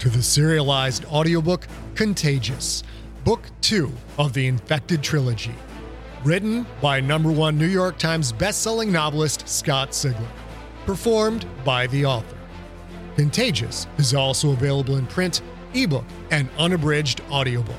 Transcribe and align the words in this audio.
to 0.00 0.08
the 0.08 0.22
serialized 0.22 1.04
audiobook 1.06 1.66
Contagious, 1.94 2.82
Book 3.24 3.42
2 3.60 3.92
of 4.18 4.32
the 4.32 4.46
Infected 4.46 5.02
Trilogy. 5.02 5.54
Written 6.24 6.66
by 6.80 7.00
number 7.00 7.30
one 7.30 7.56
New 7.56 7.66
York 7.66 7.98
Times 7.98 8.32
bestselling 8.32 8.88
novelist 8.88 9.48
Scott 9.48 9.90
Sigler. 9.90 10.26
Performed 10.86 11.46
by 11.64 11.86
the 11.88 12.04
author. 12.04 12.36
Contagious 13.16 13.86
is 13.98 14.14
also 14.14 14.52
available 14.52 14.96
in 14.96 15.06
print, 15.06 15.42
ebook, 15.74 16.04
and 16.30 16.48
unabridged 16.58 17.20
audiobook. 17.30 17.76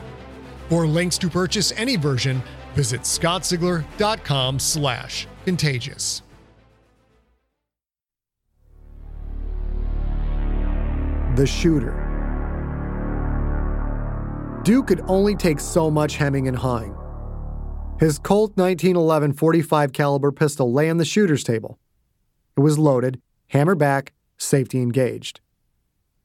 For 0.70 0.88
links 0.88 1.18
to 1.20 1.30
purchase 1.30 1.74
any 1.76 1.96
version, 1.96 2.42
visit 2.76 3.02
scottsigler.com 3.02 4.60
slash 4.60 5.28
contagious. 5.46 6.22
The 11.36 11.48
shooter. 11.48 12.11
Dew 14.64 14.84
could 14.84 15.02
only 15.08 15.36
take 15.36 15.60
so 15.60 15.90
much 15.90 16.18
hemming 16.18 16.48
and 16.48 16.58
hawing. 16.58 16.96
His 18.00 18.20
Colt 18.20 18.52
1911 18.56 19.34
45 19.34 19.94
caliber 19.94 20.32
pistol 20.32 20.72
lay 20.72 20.90
on 20.90 20.98
the 20.98 21.06
shooter's 21.06 21.44
table. 21.44 21.80
It 22.56 22.62
was 22.62 22.78
loaded, 22.78 23.22
hammer 23.48 23.76
back, 23.76 24.14
safety 24.38 24.82
engaged. 24.82 25.40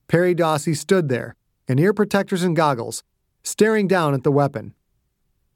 Perry 0.09 0.35
Dawsey 0.35 0.75
stood 0.75 1.09
there, 1.09 1.35
in 1.67 1.79
ear 1.79 1.93
protectors 1.93 2.43
and 2.43 2.55
goggles, 2.55 3.03
staring 3.43 3.89
down 3.89 4.15
at 4.15 4.23
the 4.23 4.33
weapon. 4.33 4.75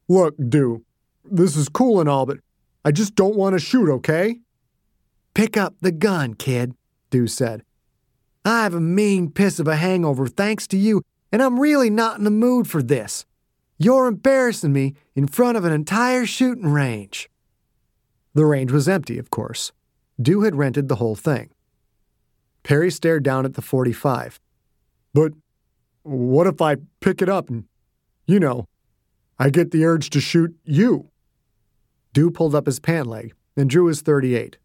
Look, 0.09 0.35
Dew, 0.49 0.85
this 1.25 1.57
is 1.57 1.69
cool 1.69 2.01
and 2.01 2.09
all, 2.09 2.27
but 2.27 2.39
I 2.85 2.93
just 2.93 3.15
don't 3.15 3.37
want 3.37 3.55
to 3.55 3.59
shoot, 3.59 3.89
okay? 3.91 4.41
Pick 5.35 5.57
up 5.57 5.75
the 5.81 5.93
gun, 5.93 6.35
kid, 6.35 6.75
Dew 7.11 7.27
said. 7.27 7.63
I 8.45 8.63
have 8.63 8.75
a 8.75 8.81
mean 8.81 9.31
piss 9.31 9.59
of 9.61 9.69
a 9.69 9.77
hangover 9.77 10.27
thanks 10.27 10.67
to 10.69 10.79
you, 10.79 11.03
and 11.33 11.43
I'm 11.43 11.61
really 11.61 11.91
not 11.91 12.19
in 12.19 12.25
the 12.25 12.31
mood 12.31 12.69
for 12.69 12.83
this. 12.83 13.25
You're 13.79 14.07
embarrassing 14.07 14.73
me 14.73 14.95
in 15.15 15.27
front 15.27 15.57
of 15.57 15.65
an 15.65 15.73
entire 15.73 16.27
shooting 16.27 16.71
range. 16.71 17.31
The 18.35 18.45
range 18.45 18.73
was 18.73 18.89
empty, 18.89 19.19
of 19.19 19.31
course. 19.31 19.73
Dew 20.21 20.43
had 20.43 20.57
rented 20.57 20.89
the 20.89 20.97
whole 20.97 21.17
thing. 21.17 21.51
Perry 22.63 22.91
stared 22.91 23.23
down 23.23 23.45
at 23.45 23.55
the 23.55 23.63
45. 23.63 24.39
But 25.15 25.33
what 26.03 26.47
if 26.47 26.61
I 26.61 26.77
pick 27.01 27.23
it 27.23 27.29
up 27.29 27.49
and, 27.49 27.65
you 28.27 28.39
know, 28.39 28.67
I 29.39 29.51
get 29.51 29.71
the 29.71 29.85
urge 29.85 30.11
to 30.11 30.21
shoot 30.21 30.55
you? 30.65 31.09
Dew 32.13 32.31
pulled 32.31 32.55
up 32.55 32.67
his 32.67 32.81
pant 32.81 33.07
leg 33.07 33.33
and 33.57 33.71
drew 33.71 33.87
his 33.87 34.03
38. 34.03 34.59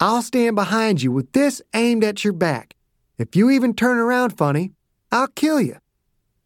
I'll 0.00 0.22
stand 0.22 0.56
behind 0.56 1.02
you 1.02 1.12
with 1.12 1.32
this 1.32 1.62
aimed 1.74 2.04
at 2.04 2.24
your 2.24 2.32
back. 2.32 2.74
If 3.18 3.34
you 3.34 3.50
even 3.50 3.74
turn 3.74 3.98
around 3.98 4.36
funny, 4.36 4.72
I'll 5.16 5.28
kill 5.28 5.62
you. 5.62 5.78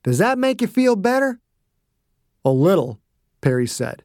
Does 0.04 0.18
that 0.18 0.38
make 0.38 0.60
you 0.60 0.68
feel 0.68 0.94
better? 0.94 1.40
A 2.44 2.50
little, 2.50 3.00
Perry 3.40 3.66
said. 3.66 4.04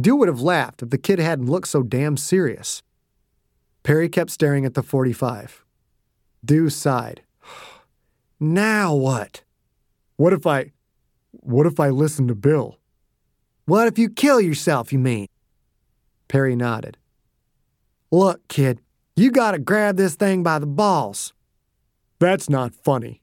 Dew 0.00 0.16
would 0.16 0.28
have 0.28 0.40
laughed 0.40 0.82
if 0.82 0.88
the 0.88 0.96
kid 0.96 1.18
hadn't 1.18 1.50
looked 1.50 1.68
so 1.68 1.82
damn 1.82 2.16
serious. 2.16 2.82
Perry 3.82 4.08
kept 4.08 4.30
staring 4.30 4.64
at 4.64 4.72
the 4.72 4.82
45. 4.82 5.64
Dew 6.44 6.70
sighed. 6.70 7.22
Now 8.40 8.94
what? 8.94 9.42
What 10.16 10.32
if 10.32 10.46
I. 10.46 10.72
What 11.30 11.66
if 11.66 11.78
I 11.78 11.90
listen 11.90 12.26
to 12.28 12.34
Bill? 12.34 12.78
What 13.64 13.86
if 13.86 13.96
you 13.96 14.10
kill 14.10 14.40
yourself, 14.40 14.92
you 14.92 14.98
mean? 14.98 15.28
Perry 16.26 16.56
nodded. 16.56 16.98
Look, 18.10 18.46
kid, 18.48 18.80
you 19.14 19.30
gotta 19.30 19.58
grab 19.58 19.96
this 19.96 20.16
thing 20.16 20.42
by 20.42 20.58
the 20.58 20.66
balls. 20.66 21.32
That's 22.18 22.50
not 22.50 22.74
funny. 22.74 23.22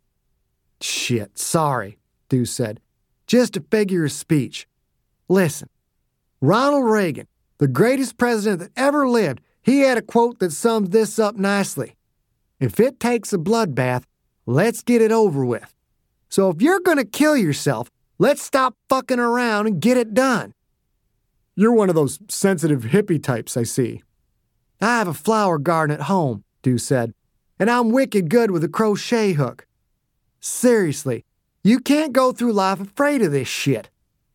Shit, 0.81 1.37
sorry, 1.37 1.97
Dew 2.29 2.45
said. 2.45 2.79
Just 3.27 3.55
a 3.55 3.61
figure 3.61 4.05
of 4.05 4.11
speech. 4.11 4.67
Listen, 5.29 5.69
Ronald 6.41 6.85
Reagan, 6.85 7.27
the 7.59 7.67
greatest 7.67 8.17
president 8.17 8.59
that 8.59 8.71
ever 8.75 9.07
lived, 9.07 9.41
he 9.61 9.81
had 9.81 9.97
a 9.97 10.01
quote 10.01 10.39
that 10.39 10.51
sums 10.51 10.89
this 10.89 11.19
up 11.19 11.35
nicely. 11.35 11.95
If 12.59 12.79
it 12.79 12.99
takes 12.99 13.31
a 13.31 13.37
bloodbath, 13.37 14.03
let's 14.45 14.81
get 14.81 15.01
it 15.01 15.11
over 15.11 15.45
with. 15.45 15.73
So 16.29 16.49
if 16.49 16.61
you're 16.61 16.79
gonna 16.79 17.05
kill 17.05 17.37
yourself, 17.37 17.89
let's 18.17 18.41
stop 18.41 18.75
fucking 18.89 19.19
around 19.19 19.67
and 19.67 19.81
get 19.81 19.97
it 19.97 20.13
done. 20.13 20.53
You're 21.55 21.73
one 21.73 21.89
of 21.89 21.95
those 21.95 22.19
sensitive 22.27 22.83
hippie 22.83 23.21
types, 23.21 23.55
I 23.55 23.63
see. 23.63 24.01
I 24.81 24.97
have 24.97 25.07
a 25.07 25.13
flower 25.13 25.59
garden 25.59 25.93
at 25.93 26.03
home, 26.03 26.43
Dew 26.63 26.77
said, 26.77 27.13
and 27.59 27.69
I'm 27.69 27.91
wicked 27.91 28.29
good 28.29 28.49
with 28.49 28.63
a 28.63 28.69
crochet 28.69 29.33
hook. 29.33 29.67
Seriously, 30.41 31.23
you 31.63 31.79
can't 31.79 32.13
go 32.13 32.31
through 32.31 32.53
life 32.53 32.81
afraid 32.81 33.21
of 33.21 33.31
this 33.31 33.47
shit. 33.47 33.89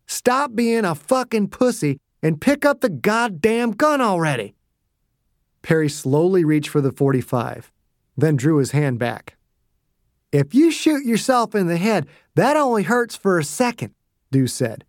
Stop 0.06 0.54
being 0.54 0.84
a 0.84 0.94
fucking 0.94 1.48
pussy 1.48 1.98
and 2.22 2.40
pick 2.40 2.64
up 2.64 2.80
the 2.80 2.88
goddamn 2.88 3.72
gun 3.72 4.00
already. 4.00 4.54
Perry 5.62 5.88
slowly 5.88 6.44
reached 6.44 6.68
for 6.68 6.80
the 6.80 6.92
45, 6.92 7.72
then 8.16 8.36
drew 8.36 8.58
his 8.58 8.70
hand 8.70 9.00
back. 9.00 9.36
If 10.30 10.54
you 10.54 10.70
shoot 10.70 11.04
yourself 11.04 11.56
in 11.56 11.66
the 11.66 11.76
head, 11.76 12.06
that 12.36 12.56
only 12.56 12.84
hurts 12.84 13.16
for 13.16 13.38
a 13.38 13.44
second, 13.44 13.92
Dew 14.30 14.46
said. 14.46 14.84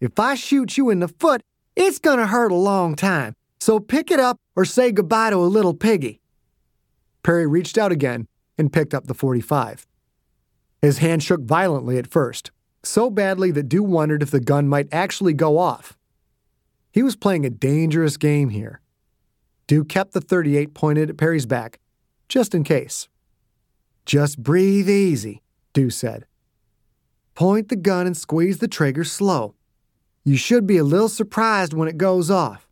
If 0.00 0.18
I 0.20 0.36
shoot 0.36 0.76
you 0.76 0.90
in 0.90 1.00
the 1.00 1.08
foot, 1.08 1.42
it's 1.74 1.98
gonna 1.98 2.28
hurt 2.28 2.52
a 2.52 2.56
long 2.56 2.94
time, 2.94 3.34
so 3.58 3.80
pick 3.80 4.12
it 4.12 4.20
up 4.20 4.38
or 4.54 4.64
say 4.64 4.92
goodbye 4.92 5.30
to 5.30 5.36
a 5.38 5.46
little 5.46 5.74
piggy. 5.74 6.20
Perry 7.24 7.48
reached 7.48 7.76
out 7.76 7.90
again 7.90 8.28
and 8.56 8.72
picked 8.72 8.94
up 8.94 9.08
the 9.08 9.14
45. 9.14 9.86
His 10.86 10.98
hand 10.98 11.20
shook 11.20 11.40
violently 11.40 11.98
at 11.98 12.06
first, 12.06 12.52
so 12.84 13.10
badly 13.10 13.50
that 13.50 13.68
Dew 13.68 13.82
wondered 13.82 14.22
if 14.22 14.30
the 14.30 14.38
gun 14.38 14.68
might 14.68 14.86
actually 14.92 15.32
go 15.32 15.58
off. 15.58 15.98
He 16.92 17.02
was 17.02 17.16
playing 17.16 17.44
a 17.44 17.50
dangerous 17.50 18.16
game 18.16 18.50
here. 18.50 18.80
Dew 19.66 19.82
kept 19.82 20.12
the 20.12 20.20
38 20.20 20.74
pointed 20.74 21.10
at 21.10 21.16
Perry's 21.16 21.44
back, 21.44 21.80
just 22.28 22.54
in 22.54 22.62
case. 22.62 23.08
Just 24.04 24.40
breathe 24.40 24.88
easy, 24.88 25.42
Dew 25.72 25.90
said. 25.90 26.24
Point 27.34 27.68
the 27.68 27.74
gun 27.74 28.06
and 28.06 28.16
squeeze 28.16 28.58
the 28.58 28.68
trigger 28.68 29.02
slow. 29.02 29.56
You 30.22 30.36
should 30.36 30.68
be 30.68 30.78
a 30.78 30.84
little 30.84 31.08
surprised 31.08 31.72
when 31.72 31.88
it 31.88 31.98
goes 31.98 32.30
off. 32.30 32.68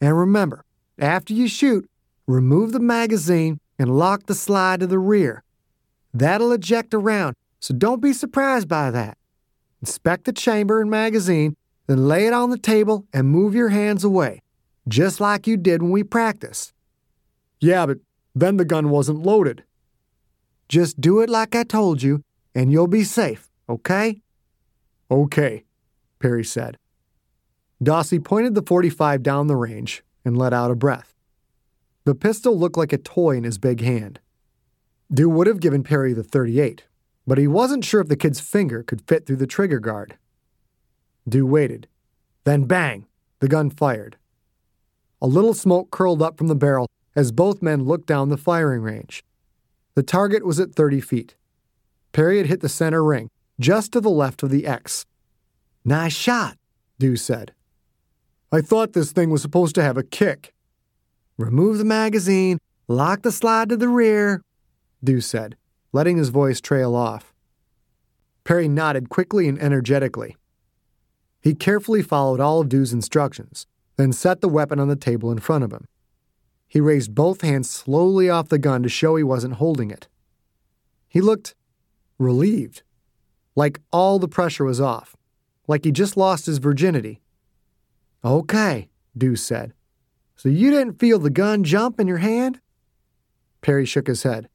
And 0.00 0.18
remember, 0.18 0.64
after 0.98 1.32
you 1.32 1.46
shoot, 1.46 1.88
remove 2.26 2.72
the 2.72 2.80
magazine 2.80 3.60
and 3.78 3.96
lock 3.96 4.26
the 4.26 4.34
slide 4.34 4.80
to 4.80 4.88
the 4.88 4.98
rear. 4.98 5.44
That'll 6.12 6.50
eject 6.50 6.92
around, 6.92 7.36
so 7.62 7.72
don't 7.72 8.02
be 8.02 8.12
surprised 8.12 8.66
by 8.66 8.90
that. 8.90 9.16
Inspect 9.80 10.24
the 10.24 10.32
chamber 10.32 10.80
and 10.80 10.90
magazine, 10.90 11.56
then 11.86 12.08
lay 12.08 12.26
it 12.26 12.32
on 12.32 12.50
the 12.50 12.58
table 12.58 13.06
and 13.12 13.28
move 13.28 13.54
your 13.54 13.68
hands 13.68 14.02
away, 14.02 14.42
just 14.88 15.20
like 15.20 15.46
you 15.46 15.56
did 15.56 15.80
when 15.80 15.92
we 15.92 16.02
practiced. 16.02 16.72
Yeah, 17.60 17.86
but 17.86 17.98
then 18.34 18.56
the 18.56 18.64
gun 18.64 18.90
wasn't 18.90 19.22
loaded. 19.22 19.62
Just 20.68 21.00
do 21.00 21.20
it 21.20 21.30
like 21.30 21.54
I 21.54 21.62
told 21.62 22.02
you, 22.02 22.24
and 22.52 22.72
you'll 22.72 22.88
be 22.88 23.04
safe, 23.04 23.48
okay? 23.68 24.20
Okay, 25.08 25.64
Perry 26.18 26.44
said. 26.44 26.78
Dawsey 27.80 28.18
pointed 28.18 28.56
the 28.56 28.62
45 28.62 29.22
down 29.22 29.46
the 29.46 29.56
range 29.56 30.02
and 30.24 30.36
let 30.36 30.52
out 30.52 30.72
a 30.72 30.74
breath. 30.74 31.14
The 32.04 32.16
pistol 32.16 32.58
looked 32.58 32.76
like 32.76 32.92
a 32.92 32.98
toy 32.98 33.36
in 33.36 33.44
his 33.44 33.58
big 33.58 33.82
hand. 33.82 34.18
Dew 35.14 35.28
would 35.28 35.46
have 35.46 35.60
given 35.60 35.84
Perry 35.84 36.12
the 36.12 36.24
38, 36.24 36.86
but 37.26 37.38
he 37.38 37.46
wasn't 37.46 37.84
sure 37.84 38.00
if 38.00 38.08
the 38.08 38.16
kid's 38.16 38.40
finger 38.40 38.82
could 38.82 39.06
fit 39.06 39.26
through 39.26 39.36
the 39.36 39.46
trigger 39.46 39.78
guard. 39.78 40.16
Dew 41.28 41.46
waited. 41.46 41.88
Then 42.44 42.64
bang! 42.64 43.06
The 43.40 43.48
gun 43.48 43.70
fired. 43.70 44.16
A 45.20 45.26
little 45.26 45.54
smoke 45.54 45.90
curled 45.90 46.22
up 46.22 46.38
from 46.38 46.48
the 46.48 46.54
barrel 46.54 46.88
as 47.14 47.32
both 47.32 47.62
men 47.62 47.84
looked 47.84 48.06
down 48.06 48.28
the 48.28 48.36
firing 48.36 48.82
range. 48.82 49.24
The 49.94 50.02
target 50.02 50.44
was 50.44 50.58
at 50.58 50.74
30 50.74 51.00
feet. 51.00 51.34
Perry 52.12 52.38
had 52.38 52.46
hit 52.46 52.60
the 52.60 52.68
center 52.68 53.04
ring, 53.04 53.30
just 53.60 53.92
to 53.92 54.00
the 54.00 54.10
left 54.10 54.42
of 54.42 54.50
the 54.50 54.66
X. 54.66 55.04
Nice 55.84 56.14
shot, 56.14 56.56
Dew 56.98 57.16
said. 57.16 57.52
I 58.50 58.60
thought 58.60 58.92
this 58.92 59.12
thing 59.12 59.30
was 59.30 59.42
supposed 59.42 59.74
to 59.76 59.82
have 59.82 59.96
a 59.96 60.02
kick. 60.02 60.54
Remove 61.38 61.78
the 61.78 61.84
magazine, 61.84 62.58
lock 62.86 63.22
the 63.22 63.32
slide 63.32 63.68
to 63.70 63.76
the 63.76 63.88
rear, 63.88 64.42
Dew 65.02 65.20
said, 65.20 65.56
letting 65.92 66.16
his 66.16 66.30
voice 66.30 66.60
trail 66.60 66.94
off. 66.94 67.32
Perry 68.44 68.68
nodded 68.68 69.08
quickly 69.08 69.48
and 69.48 69.60
energetically. 69.60 70.36
He 71.40 71.54
carefully 71.54 72.02
followed 72.02 72.40
all 72.40 72.60
of 72.60 72.68
Dew's 72.68 72.92
instructions, 72.92 73.66
then 73.96 74.12
set 74.12 74.40
the 74.40 74.48
weapon 74.48 74.80
on 74.80 74.88
the 74.88 74.96
table 74.96 75.30
in 75.30 75.38
front 75.38 75.64
of 75.64 75.72
him. 75.72 75.86
He 76.66 76.80
raised 76.80 77.14
both 77.14 77.42
hands 77.42 77.68
slowly 77.68 78.30
off 78.30 78.48
the 78.48 78.58
gun 78.58 78.82
to 78.82 78.88
show 78.88 79.16
he 79.16 79.22
wasn't 79.22 79.54
holding 79.54 79.90
it. 79.90 80.08
He 81.08 81.20
looked 81.20 81.54
relieved, 82.18 82.82
like 83.54 83.80
all 83.92 84.18
the 84.18 84.28
pressure 84.28 84.64
was 84.64 84.80
off, 84.80 85.16
like 85.66 85.84
he 85.84 85.92
just 85.92 86.16
lost 86.16 86.46
his 86.46 86.58
virginity. 86.58 87.20
Okay, 88.24 88.88
Dew 89.16 89.36
said. 89.36 89.74
So 90.36 90.48
you 90.48 90.70
didn't 90.70 90.98
feel 90.98 91.18
the 91.18 91.30
gun 91.30 91.64
jump 91.64 92.00
in 92.00 92.08
your 92.08 92.18
hand? 92.18 92.60
Perry 93.60 93.84
shook 93.84 94.06
his 94.06 94.22
head. 94.22 94.48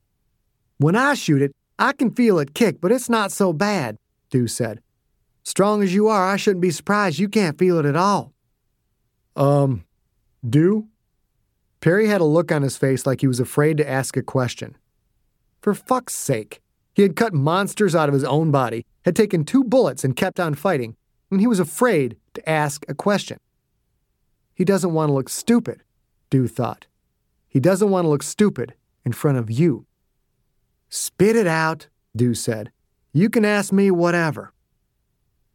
When 0.78 0.96
I 0.96 1.16
shoot 1.16 1.42
it, 1.42 1.56
I 1.80 1.94
can 1.94 2.12
feel 2.12 2.40
it 2.40 2.54
kick, 2.54 2.82
but 2.82 2.92
it's 2.92 3.10
not 3.10 3.32
so 3.32 3.54
bad, 3.54 3.98
Dew 4.30 4.48
said. 4.48 4.82
Strong 5.44 5.84
as 5.84 5.94
you 5.94 6.08
are, 6.08 6.28
I 6.28 6.36
shouldn't 6.36 6.62
be 6.62 6.72
surprised 6.72 7.20
you 7.20 7.30
can't 7.30 7.58
feel 7.58 7.80
it 7.80 7.86
at 7.86 7.96
all. 7.96 8.34
Um, 9.36 9.86
Dew? 10.48 10.88
Perry 11.80 12.08
had 12.08 12.22
a 12.22 12.26
look 12.26 12.52
on 12.52 12.64
his 12.64 12.78
face 12.78 13.06
like 13.06 13.22
he 13.22 13.28
was 13.28 13.40
afraid 13.40 13.78
to 13.78 13.90
ask 13.90 14.18
a 14.18 14.24
question. 14.24 14.76
For 15.62 15.74
fuck's 15.74 16.16
sake. 16.16 16.62
He 16.94 17.04
had 17.04 17.16
cut 17.16 17.34
monsters 17.34 17.96
out 17.96 18.10
of 18.10 18.14
his 18.14 18.24
own 18.24 18.52
body, 18.52 18.86
had 19.06 19.16
taken 19.16 19.46
two 19.46 19.64
bullets 19.64 20.04
and 20.04 20.16
kept 20.16 20.40
on 20.40 20.56
fighting, 20.56 20.96
and 21.32 21.40
he 21.40 21.48
was 21.48 21.60
afraid 21.60 22.18
to 22.34 22.50
ask 22.50 22.86
a 22.90 22.94
question. 22.94 23.40
He 24.54 24.66
doesn't 24.66 24.94
want 24.94 25.10
to 25.10 25.14
look 25.14 25.30
stupid, 25.30 25.84
Dew 26.30 26.48
thought. 26.48 26.88
He 27.48 27.60
doesn't 27.60 27.90
want 27.90 28.06
to 28.06 28.10
look 28.10 28.24
stupid 28.24 28.74
in 29.06 29.14
front 29.14 29.38
of 29.38 29.50
you. 29.50 29.87
Spit 30.89 31.36
it 31.36 31.48
out, 31.48 31.88
Dew 32.16 32.34
said. 32.34 32.72
You 33.13 33.30
can 33.30 33.45
ask 33.45 33.72
me 33.74 33.92
whatever. 33.92 34.51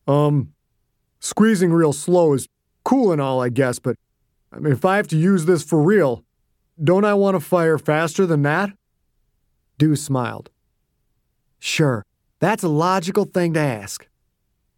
Um, 0.07 0.53
squeezing 1.21 1.73
real 1.73 1.93
slow 1.93 2.33
is 2.35 2.49
cool 2.85 3.13
and 3.13 3.21
all, 3.21 3.41
I 3.41 3.49
guess, 3.49 3.79
but 3.79 3.97
I 4.53 4.59
mean, 4.59 4.73
if 4.73 4.85
I 4.85 4.97
have 4.97 5.09
to 5.09 5.17
use 5.17 5.47
this 5.47 5.63
for 5.63 5.81
real, 5.81 6.25
don't 6.83 7.05
I 7.05 7.15
want 7.15 7.37
to 7.37 7.41
fire 7.41 7.79
faster 7.79 8.27
than 8.27 8.43
that? 8.43 8.71
Dew 9.79 9.97
smiled. 9.97 10.51
Sure, 11.59 12.05
that's 12.41 12.65
a 12.65 12.69
logical 12.69 13.25
thing 13.25 13.55
to 13.55 13.61
ask. 13.61 14.09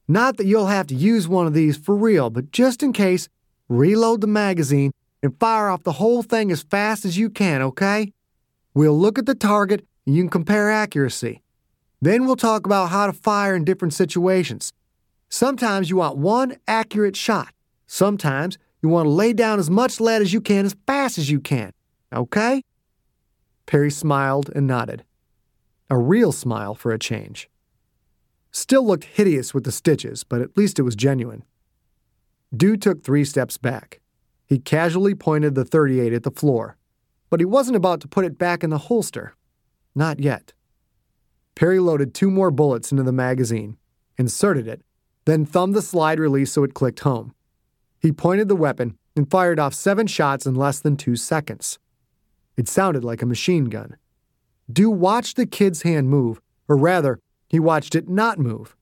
Not 0.07 0.37
that 0.37 0.47
you'll 0.47 0.67
have 0.67 0.87
to 0.89 0.95
use 0.95 1.27
one 1.27 1.47
of 1.47 1.55
these 1.55 1.77
for 1.77 1.97
real, 1.97 2.29
but 2.29 2.51
just 2.51 2.83
in 2.83 2.93
case, 2.93 3.29
reload 3.69 4.21
the 4.21 4.27
magazine 4.27 4.93
and 5.23 5.39
fire 5.41 5.71
off 5.71 5.83
the 5.83 5.93
whole 5.93 6.23
thing 6.23 6.53
as 6.53 6.63
fast 6.63 7.07
as 7.07 7.17
you 7.17 7.31
can, 7.31 7.63
okay? 7.63 8.13
We'll 8.75 8.99
look 8.99 9.19
at 9.19 9.25
the 9.25 9.35
target 9.35 9.87
and 10.07 10.15
you 10.15 10.23
can 10.23 10.31
compare 10.31 10.71
accuracy. 10.71 11.43
Then 12.01 12.27
we'll 12.27 12.37
talk 12.37 12.67
about 12.67 12.91
how 12.91 13.07
to 13.07 13.13
fire 13.13 13.55
in 13.55 13.65
different 13.65 13.95
situations. 13.95 14.73
Sometimes 15.29 15.91
you 15.91 15.97
want 15.97 16.19
one 16.19 16.57
accurate 16.69 17.17
shot. 17.17 17.55
Sometimes 17.87 18.59
you 18.83 18.89
want 18.89 19.07
to 19.07 19.11
lay 19.11 19.33
down 19.33 19.59
as 19.59 19.71
much 19.71 20.01
lead 20.01 20.21
as 20.21 20.33
you 20.33 20.41
can 20.41 20.67
as 20.67 20.77
fast 20.87 21.17
as 21.17 21.31
you 21.31 21.41
can. 21.41 21.73
Okay? 22.15 22.63
Perry 23.67 23.91
smiled 23.91 24.51
and 24.55 24.67
nodded. 24.67 25.05
A 25.89 25.97
real 25.97 26.33
smile 26.33 26.75
for 26.75 26.93
a 26.93 26.99
change. 26.99 27.49
Still 28.51 28.87
looked 28.87 29.05
hideous 29.05 29.55
with 29.55 29.65
the 29.65 29.73
stitches, 29.73 30.23
but 30.23 30.41
at 30.41 30.57
least 30.57 30.79
it 30.79 30.83
was 30.83 30.95
genuine. 30.95 31.45
Dew 32.57 32.77
took 32.77 33.03
three 33.03 33.25
steps 33.25 33.59
back. 33.59 34.01
He 34.47 34.59
casually 34.59 35.15
pointed 35.15 35.55
the 35.55 35.65
38 35.65 36.13
at 36.13 36.23
the 36.23 36.31
floor, 36.31 36.77
but 37.31 37.41
he 37.41 37.47
wasn't 37.47 37.77
about 37.77 38.01
to 38.03 38.09
put 38.09 38.25
it 38.25 38.39
back 38.39 38.63
in 38.63 38.71
the 38.71 38.79
holster. 38.79 39.35
Not 39.95 40.21
yet. 40.21 40.53
Perry 41.55 41.79
loaded 41.79 42.15
two 42.15 42.31
more 42.31 42.51
bullets 42.51 42.91
into 42.91 43.05
the 43.05 43.13
magazine, 43.13 43.77
inserted 44.19 44.67
it, 44.67 44.83
then 45.25 45.47
thumbed 45.47 45.75
the 45.75 45.83
slide 45.83 46.19
release 46.19 46.53
so 46.53 46.65
it 46.65 46.75
clicked 46.75 47.01
home. 47.01 47.35
He 48.01 48.13
pointed 48.13 48.49
the 48.49 48.57
weapon 48.57 48.99
and 49.17 49.31
fired 49.31 49.61
off 49.61 49.73
seven 49.73 50.07
shots 50.07 50.47
in 50.47 50.55
less 50.55 50.81
than 50.81 50.97
two 50.97 51.17
seconds. 51.17 51.79
It 52.57 52.69
sounded 52.69 53.05
like 53.05 53.23
a 53.23 53.27
machine 53.27 53.67
gun. 53.67 53.97
Dew 54.71 54.91
watched 54.91 55.37
the 55.37 55.47
kid's 55.47 55.83
hand 55.83 56.09
move, 56.09 56.41
or 56.69 56.77
rather, 56.77 57.21
he 57.49 57.61
watched 57.61 57.95
it 57.95 58.09
not 58.09 58.39
move. 58.39 58.77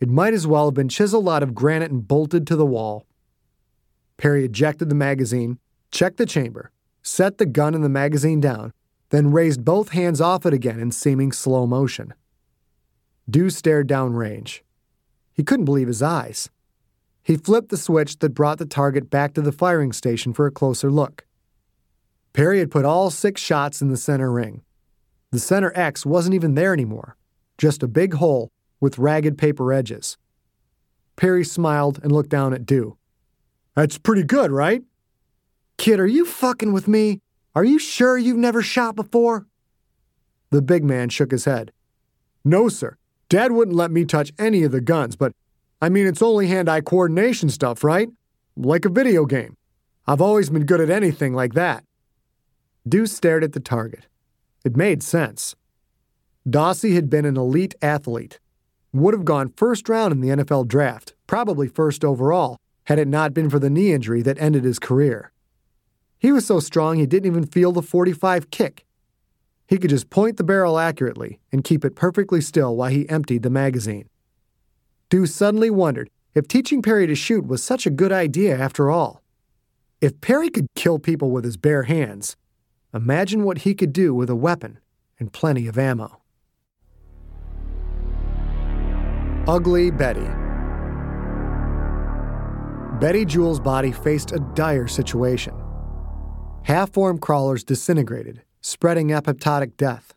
It 0.00 0.08
might 0.08 0.34
as 0.34 0.46
well 0.46 0.66
have 0.66 0.74
been 0.74 0.88
chiseled 0.88 1.28
out 1.28 1.42
of 1.42 1.54
granite 1.54 1.90
and 1.90 2.06
bolted 2.06 2.46
to 2.48 2.56
the 2.56 2.66
wall. 2.66 3.06
Perry 4.16 4.44
ejected 4.44 4.88
the 4.88 4.94
magazine, 4.94 5.58
checked 5.90 6.16
the 6.16 6.26
chamber, 6.26 6.70
set 7.02 7.38
the 7.38 7.46
gun 7.46 7.74
and 7.74 7.84
the 7.84 7.88
magazine 7.88 8.40
down, 8.40 8.72
then 9.12 9.30
raised 9.30 9.62
both 9.62 9.90
hands 9.90 10.22
off 10.22 10.46
it 10.46 10.54
again 10.54 10.80
in 10.80 10.90
seeming 10.90 11.32
slow 11.32 11.66
motion. 11.66 12.14
Dew 13.28 13.50
stared 13.50 13.86
downrange. 13.86 14.62
He 15.34 15.44
couldn't 15.44 15.66
believe 15.66 15.86
his 15.86 16.02
eyes. 16.02 16.48
He 17.22 17.36
flipped 17.36 17.68
the 17.68 17.76
switch 17.76 18.18
that 18.20 18.34
brought 18.34 18.56
the 18.56 18.64
target 18.64 19.10
back 19.10 19.34
to 19.34 19.42
the 19.42 19.52
firing 19.52 19.92
station 19.92 20.32
for 20.32 20.46
a 20.46 20.50
closer 20.50 20.90
look. 20.90 21.26
Perry 22.32 22.58
had 22.58 22.70
put 22.70 22.86
all 22.86 23.10
six 23.10 23.38
shots 23.38 23.82
in 23.82 23.88
the 23.88 23.98
center 23.98 24.32
ring. 24.32 24.62
The 25.30 25.38
center 25.38 25.72
X 25.74 26.06
wasn't 26.06 26.34
even 26.34 26.54
there 26.54 26.72
anymore, 26.72 27.16
just 27.58 27.82
a 27.82 27.88
big 27.88 28.14
hole 28.14 28.50
with 28.80 28.98
ragged 28.98 29.36
paper 29.36 29.74
edges. 29.74 30.16
Perry 31.16 31.44
smiled 31.44 32.00
and 32.02 32.10
looked 32.10 32.30
down 32.30 32.54
at 32.54 32.64
Dew. 32.64 32.96
That's 33.76 33.98
pretty 33.98 34.22
good, 34.22 34.50
right? 34.50 34.82
Kid, 35.76 36.00
are 36.00 36.06
you 36.06 36.24
fucking 36.24 36.72
with 36.72 36.88
me? 36.88 37.20
Are 37.54 37.64
you 37.64 37.78
sure 37.78 38.16
you've 38.16 38.36
never 38.36 38.62
shot 38.62 38.96
before? 38.96 39.46
The 40.50 40.62
big 40.62 40.84
man 40.84 41.10
shook 41.10 41.30
his 41.30 41.44
head. 41.44 41.72
No, 42.44 42.68
sir. 42.68 42.96
Dad 43.28 43.52
wouldn't 43.52 43.76
let 43.76 43.90
me 43.90 44.04
touch 44.04 44.32
any 44.38 44.62
of 44.62 44.72
the 44.72 44.80
guns, 44.80 45.16
but 45.16 45.32
I 45.80 45.88
mean, 45.88 46.06
it's 46.06 46.22
only 46.22 46.46
hand 46.46 46.68
eye 46.68 46.80
coordination 46.80 47.50
stuff, 47.50 47.84
right? 47.84 48.08
Like 48.56 48.84
a 48.84 48.90
video 48.90 49.26
game. 49.26 49.56
I've 50.06 50.20
always 50.20 50.50
been 50.50 50.64
good 50.64 50.80
at 50.80 50.90
anything 50.90 51.34
like 51.34 51.54
that. 51.54 51.84
Dew 52.88 53.06
stared 53.06 53.44
at 53.44 53.52
the 53.52 53.60
target. 53.60 54.06
It 54.64 54.76
made 54.76 55.02
sense. 55.02 55.54
Dawsey 56.48 56.94
had 56.94 57.08
been 57.08 57.24
an 57.24 57.36
elite 57.36 57.74
athlete, 57.80 58.40
would 58.92 59.14
have 59.14 59.24
gone 59.24 59.52
first 59.56 59.88
round 59.88 60.12
in 60.12 60.20
the 60.20 60.28
NFL 60.28 60.68
draft, 60.68 61.14
probably 61.26 61.68
first 61.68 62.04
overall, 62.04 62.58
had 62.86 62.98
it 62.98 63.08
not 63.08 63.32
been 63.32 63.48
for 63.48 63.58
the 63.58 63.70
knee 63.70 63.92
injury 63.92 64.22
that 64.22 64.40
ended 64.40 64.64
his 64.64 64.78
career. 64.78 65.32
He 66.22 66.30
was 66.30 66.46
so 66.46 66.60
strong 66.60 66.98
he 66.98 67.06
didn't 67.06 67.26
even 67.26 67.46
feel 67.46 67.72
the 67.72 67.82
45 67.82 68.48
kick. 68.52 68.86
He 69.66 69.76
could 69.76 69.90
just 69.90 70.08
point 70.08 70.36
the 70.36 70.44
barrel 70.44 70.78
accurately 70.78 71.40
and 71.50 71.64
keep 71.64 71.84
it 71.84 71.96
perfectly 71.96 72.40
still 72.40 72.76
while 72.76 72.90
he 72.90 73.08
emptied 73.08 73.42
the 73.42 73.50
magazine. 73.50 74.08
Dew 75.10 75.26
suddenly 75.26 75.68
wondered 75.68 76.10
if 76.36 76.46
teaching 76.46 76.80
Perry 76.80 77.08
to 77.08 77.16
shoot 77.16 77.48
was 77.48 77.60
such 77.60 77.86
a 77.86 77.90
good 77.90 78.12
idea 78.12 78.56
after 78.56 78.88
all. 78.88 79.20
If 80.00 80.20
Perry 80.20 80.48
could 80.48 80.68
kill 80.76 81.00
people 81.00 81.32
with 81.32 81.44
his 81.44 81.56
bare 81.56 81.82
hands, 81.82 82.36
imagine 82.94 83.42
what 83.42 83.58
he 83.58 83.74
could 83.74 83.92
do 83.92 84.14
with 84.14 84.30
a 84.30 84.36
weapon 84.36 84.78
and 85.18 85.32
plenty 85.32 85.66
of 85.66 85.76
ammo. 85.76 86.20
Ugly 89.48 89.90
Betty. 89.90 90.28
Betty 93.00 93.24
Jewell's 93.24 93.58
body 93.58 93.90
faced 93.90 94.30
a 94.30 94.38
dire 94.54 94.86
situation. 94.86 95.61
Half 96.64 96.92
formed 96.92 97.20
crawlers 97.20 97.64
disintegrated, 97.64 98.42
spreading 98.60 99.08
apoptotic 99.08 99.76
death. 99.76 100.14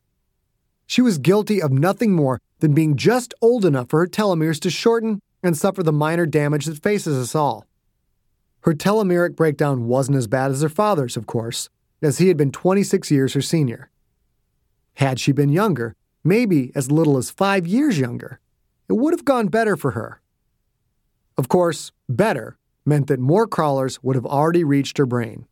She 0.86 1.02
was 1.02 1.18
guilty 1.18 1.60
of 1.60 1.72
nothing 1.72 2.14
more 2.14 2.40
than 2.60 2.74
being 2.74 2.96
just 2.96 3.34
old 3.42 3.66
enough 3.66 3.90
for 3.90 4.00
her 4.00 4.08
telomeres 4.08 4.60
to 4.62 4.70
shorten 4.70 5.22
and 5.42 5.58
suffer 5.58 5.82
the 5.82 5.92
minor 5.92 6.28
damage 6.28 6.66
that 6.66 6.84
faces 6.84 7.18
us 7.18 7.34
all. 7.34 7.66
Her 8.62 8.74
telomeric 8.74 9.36
breakdown 9.36 9.88
wasn't 9.88 10.18
as 10.18 10.28
bad 10.28 10.52
as 10.52 10.62
her 10.62 10.70
father's, 10.70 11.18
of 11.18 11.26
course, 11.26 11.70
as 12.02 12.20
he 12.20 12.28
had 12.28 12.38
been 12.38 12.52
26 12.52 13.10
years 13.10 13.34
her 13.34 13.42
senior. 13.42 13.90
Had 14.96 15.20
she 15.20 15.32
been 15.32 15.50
younger, 15.50 15.96
maybe 16.24 16.72
as 16.76 16.92
little 16.92 17.18
as 17.18 17.32
five 17.32 17.66
years 17.66 18.00
younger, 18.00 18.40
it 18.88 18.94
would 18.94 19.14
have 19.14 19.26
gone 19.26 19.48
better 19.48 19.76
for 19.76 19.92
her. 19.92 20.22
Of 21.38 21.50
course, 21.50 21.92
better 22.08 22.58
meant 22.86 23.08
that 23.08 23.20
more 23.20 23.48
crawlers 23.48 24.02
would 24.04 24.16
have 24.16 24.26
already 24.26 24.64
reached 24.64 25.00
her 25.00 25.08
brain. 25.08 25.48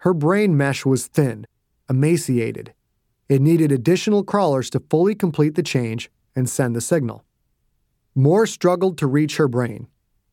Her 0.00 0.14
brain 0.14 0.56
mesh 0.56 0.86
was 0.86 1.08
thin, 1.08 1.46
emaciated. 1.90 2.72
It 3.28 3.42
needed 3.42 3.70
additional 3.70 4.24
crawlers 4.24 4.70
to 4.70 4.82
fully 4.88 5.14
complete 5.14 5.56
the 5.56 5.62
change 5.62 6.10
and 6.34 6.48
send 6.48 6.74
the 6.74 6.80
signal. 6.80 7.22
More 8.14 8.46
struggled 8.46 8.96
to 8.98 9.06
reach 9.06 9.36
her 9.36 9.46
brain, 9.46 9.88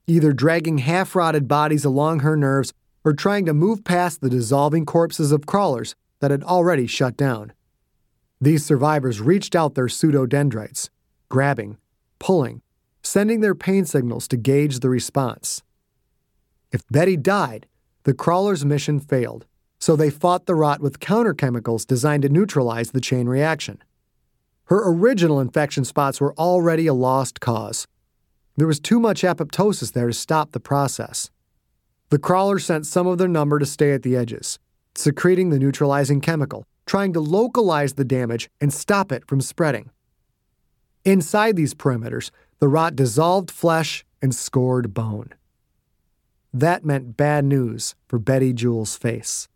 either 0.08 0.32
dragging 0.32 0.78
half 0.78 1.18
rotted 1.18 1.50
bodies 1.50 1.84
along 1.84 2.22
her 2.22 2.38
nerves 2.38 2.74
or 3.04 3.12
trying 3.12 3.46
to 3.46 3.54
move 3.54 3.84
past 3.84 4.22
the 4.22 4.30
dissolving 4.30 4.86
corpses 4.86 5.34
of 5.34 5.46
crawlers 5.46 5.96
that 6.22 6.32
had 6.32 6.44
already 6.44 6.88
shut 6.88 7.18
down. 7.18 7.52
These 8.40 8.66
survivors 8.66 9.20
reached 9.20 9.54
out 9.54 9.76
their 9.76 9.88
pseudodendrites, 9.88 10.90
grabbing, 11.28 11.78
pulling, 12.20 12.62
sending 13.04 13.42
their 13.42 13.56
pain 13.56 13.84
signals 13.84 14.30
to 14.30 14.38
gauge 14.38 14.80
the 14.80 14.90
response. 14.90 15.62
If 16.72 16.88
Betty 16.90 17.18
died, 17.18 17.68
the 18.04 18.14
crawler's 18.14 18.64
mission 18.64 19.02
failed, 19.02 19.46
so 19.80 19.96
they 19.96 20.10
fought 20.10 20.46
the 20.46 20.56
rot 20.56 20.82
with 20.82 21.00
counterchemicals 21.00 21.86
designed 21.86 22.24
to 22.24 22.30
neutralize 22.30 22.92
the 22.92 23.02
chain 23.02 23.28
reaction. 23.28 23.82
Her 24.66 24.90
original 24.90 25.40
infection 25.40 25.86
spots 25.86 26.20
were 26.20 26.34
already 26.36 26.88
a 26.88 26.94
lost 26.94 27.40
cause. 27.40 27.88
There 28.58 28.68
was 28.68 28.80
too 28.80 29.00
much 29.00 29.22
apoptosis 29.22 29.94
there 29.94 30.08
to 30.08 30.14
stop 30.14 30.52
the 30.52 30.60
process. 30.60 31.30
The 32.10 32.20
crawler 32.20 32.60
sent 32.60 32.86
some 32.86 33.08
of 33.08 33.18
their 33.18 33.28
number 33.28 33.60
to 33.60 33.66
stay 33.66 33.94
at 33.94 34.04
the 34.04 34.16
edges, 34.16 34.60
secreting 34.96 35.50
the 35.50 35.60
neutralizing 35.60 36.22
chemical, 36.22 36.66
trying 36.86 37.14
to 37.14 37.20
localize 37.20 37.94
the 37.94 38.06
damage 38.06 38.50
and 38.60 38.74
stop 38.74 39.12
it 39.12 39.28
from 39.28 39.42
spreading. 39.42 39.92
Inside 41.06 41.56
these 41.56 41.74
perimeters, 41.74 42.32
the 42.60 42.68
rot 42.68 42.96
dissolved 42.96 43.52
flesh 43.52 44.04
and 44.22 44.34
scored 44.34 44.94
bone. 44.94 45.34
That 46.54 46.84
meant 46.84 47.16
bad 47.16 47.46
news 47.46 47.96
for 48.08 48.20
Betty 48.20 48.52
Jewell's 48.52 48.98
face. 48.98 49.48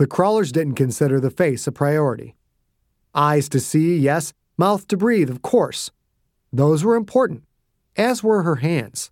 The 0.00 0.06
crawlers 0.06 0.50
didn't 0.50 0.76
consider 0.76 1.20
the 1.20 1.30
face 1.30 1.66
a 1.66 1.72
priority. 1.72 2.34
Eyes 3.14 3.50
to 3.50 3.60
see, 3.60 3.98
yes. 3.98 4.32
Mouth 4.56 4.88
to 4.88 4.96
breathe, 4.96 5.28
of 5.28 5.42
course. 5.42 5.90
Those 6.50 6.82
were 6.82 6.96
important, 6.96 7.44
as 7.98 8.24
were 8.24 8.42
her 8.42 8.56
hands. 8.56 9.10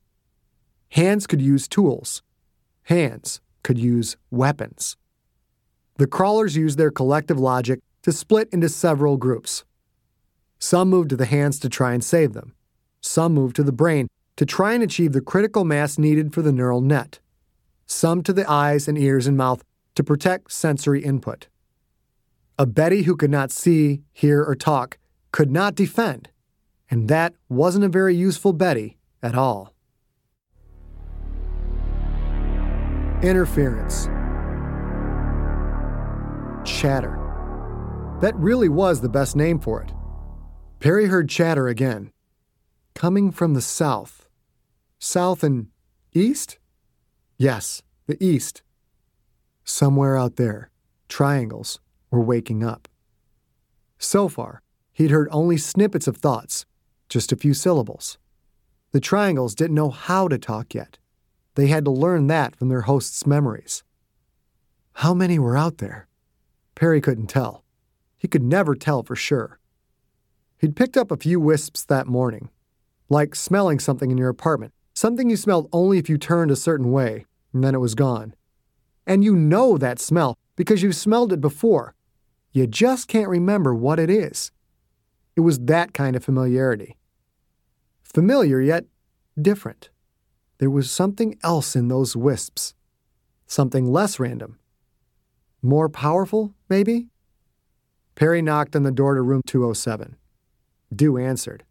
Hands 0.92 1.26
could 1.26 1.42
use 1.42 1.68
tools. 1.68 2.22
Hands 2.84 3.38
could 3.62 3.76
use 3.76 4.16
weapons. 4.30 4.96
The 5.98 6.06
crawlers 6.06 6.56
used 6.56 6.78
their 6.78 6.90
collective 6.90 7.38
logic 7.38 7.80
to 8.00 8.10
split 8.10 8.48
into 8.50 8.70
several 8.70 9.18
groups. 9.18 9.66
Some 10.58 10.88
moved 10.88 11.10
to 11.10 11.16
the 11.16 11.26
hands 11.26 11.58
to 11.58 11.68
try 11.68 11.92
and 11.92 12.02
save 12.02 12.32
them. 12.32 12.54
Some 13.02 13.34
moved 13.34 13.56
to 13.56 13.62
the 13.62 13.72
brain 13.72 14.08
to 14.36 14.46
try 14.46 14.72
and 14.72 14.82
achieve 14.82 15.12
the 15.12 15.20
critical 15.20 15.66
mass 15.66 15.98
needed 15.98 16.32
for 16.32 16.40
the 16.40 16.50
neural 16.50 16.80
net. 16.80 17.18
Some 17.84 18.22
to 18.22 18.32
the 18.32 18.50
eyes 18.50 18.88
and 18.88 18.96
ears 18.96 19.26
and 19.26 19.36
mouth 19.36 19.62
to 19.98 20.04
protect 20.04 20.52
sensory 20.52 21.02
input. 21.02 21.48
A 22.56 22.66
Betty 22.66 23.02
who 23.02 23.16
could 23.16 23.32
not 23.32 23.50
see, 23.50 24.02
hear, 24.12 24.44
or 24.44 24.54
talk 24.54 24.96
could 25.32 25.50
not 25.50 25.74
defend, 25.74 26.28
and 26.88 27.08
that 27.08 27.34
wasn't 27.48 27.84
a 27.84 27.88
very 27.88 28.14
useful 28.14 28.52
Betty 28.52 28.96
at 29.24 29.34
all. 29.34 29.74
Interference. 33.24 34.04
Chatter. 36.64 37.18
That 38.20 38.36
really 38.36 38.68
was 38.68 39.00
the 39.00 39.08
best 39.08 39.34
name 39.34 39.58
for 39.58 39.82
it. 39.82 39.92
Perry 40.78 41.06
heard 41.06 41.28
chatter 41.28 41.66
again. 41.66 42.12
Coming 42.94 43.32
from 43.32 43.54
the 43.54 43.60
south. 43.60 44.28
South 45.00 45.42
and 45.42 45.66
east? 46.14 46.60
Yes, 47.36 47.82
the 48.06 48.16
east. 48.24 48.62
Somewhere 49.68 50.16
out 50.16 50.36
there, 50.36 50.70
triangles 51.10 51.78
were 52.10 52.22
waking 52.22 52.64
up. 52.64 52.88
So 53.98 54.26
far, 54.26 54.62
he'd 54.94 55.10
heard 55.10 55.28
only 55.30 55.58
snippets 55.58 56.06
of 56.08 56.16
thoughts, 56.16 56.64
just 57.10 57.32
a 57.32 57.36
few 57.36 57.52
syllables. 57.52 58.16
The 58.92 58.98
triangles 58.98 59.54
didn't 59.54 59.76
know 59.76 59.90
how 59.90 60.26
to 60.26 60.38
talk 60.38 60.74
yet. 60.74 60.96
They 61.54 61.66
had 61.66 61.84
to 61.84 61.90
learn 61.90 62.28
that 62.28 62.56
from 62.56 62.70
their 62.70 62.80
host's 62.80 63.26
memories. 63.26 63.84
How 64.94 65.12
many 65.12 65.38
were 65.38 65.56
out 65.56 65.78
there? 65.78 66.08
Perry 66.74 67.02
couldn't 67.02 67.26
tell. 67.26 67.62
He 68.16 68.26
could 68.26 68.42
never 68.42 68.74
tell 68.74 69.02
for 69.02 69.16
sure. 69.16 69.58
He'd 70.56 70.76
picked 70.76 70.96
up 70.96 71.10
a 71.10 71.16
few 71.18 71.38
wisps 71.40 71.84
that 71.84 72.06
morning, 72.06 72.48
like 73.10 73.34
smelling 73.34 73.80
something 73.80 74.10
in 74.10 74.16
your 74.16 74.30
apartment, 74.30 74.72
something 74.94 75.28
you 75.28 75.36
smelled 75.36 75.68
only 75.74 75.98
if 75.98 76.08
you 76.08 76.16
turned 76.16 76.50
a 76.50 76.56
certain 76.56 76.90
way, 76.90 77.26
and 77.52 77.62
then 77.62 77.74
it 77.74 77.80
was 77.80 77.94
gone. 77.94 78.34
And 79.08 79.24
you 79.24 79.34
know 79.34 79.78
that 79.78 79.98
smell 79.98 80.36
because 80.54 80.82
you've 80.82 80.94
smelled 80.94 81.32
it 81.32 81.40
before, 81.40 81.94
you 82.52 82.66
just 82.66 83.08
can't 83.08 83.28
remember 83.28 83.74
what 83.74 83.98
it 83.98 84.10
is. 84.10 84.52
It 85.34 85.40
was 85.40 85.58
that 85.60 85.94
kind 85.94 86.14
of 86.14 86.22
familiarity. 86.22 86.96
Familiar, 88.02 88.60
yet 88.60 88.84
different. 89.40 89.88
There 90.58 90.70
was 90.70 90.90
something 90.90 91.38
else 91.42 91.74
in 91.74 91.88
those 91.88 92.16
wisps. 92.16 92.74
Something 93.46 93.90
less 93.90 94.20
random. 94.20 94.58
More 95.62 95.88
powerful, 95.88 96.52
maybe? 96.68 97.06
Perry 98.14 98.42
knocked 98.42 98.76
on 98.76 98.82
the 98.82 98.90
door 98.90 99.14
to 99.14 99.22
room 99.22 99.42
207. 99.46 100.16
Dew 100.94 101.16
answered. 101.16 101.64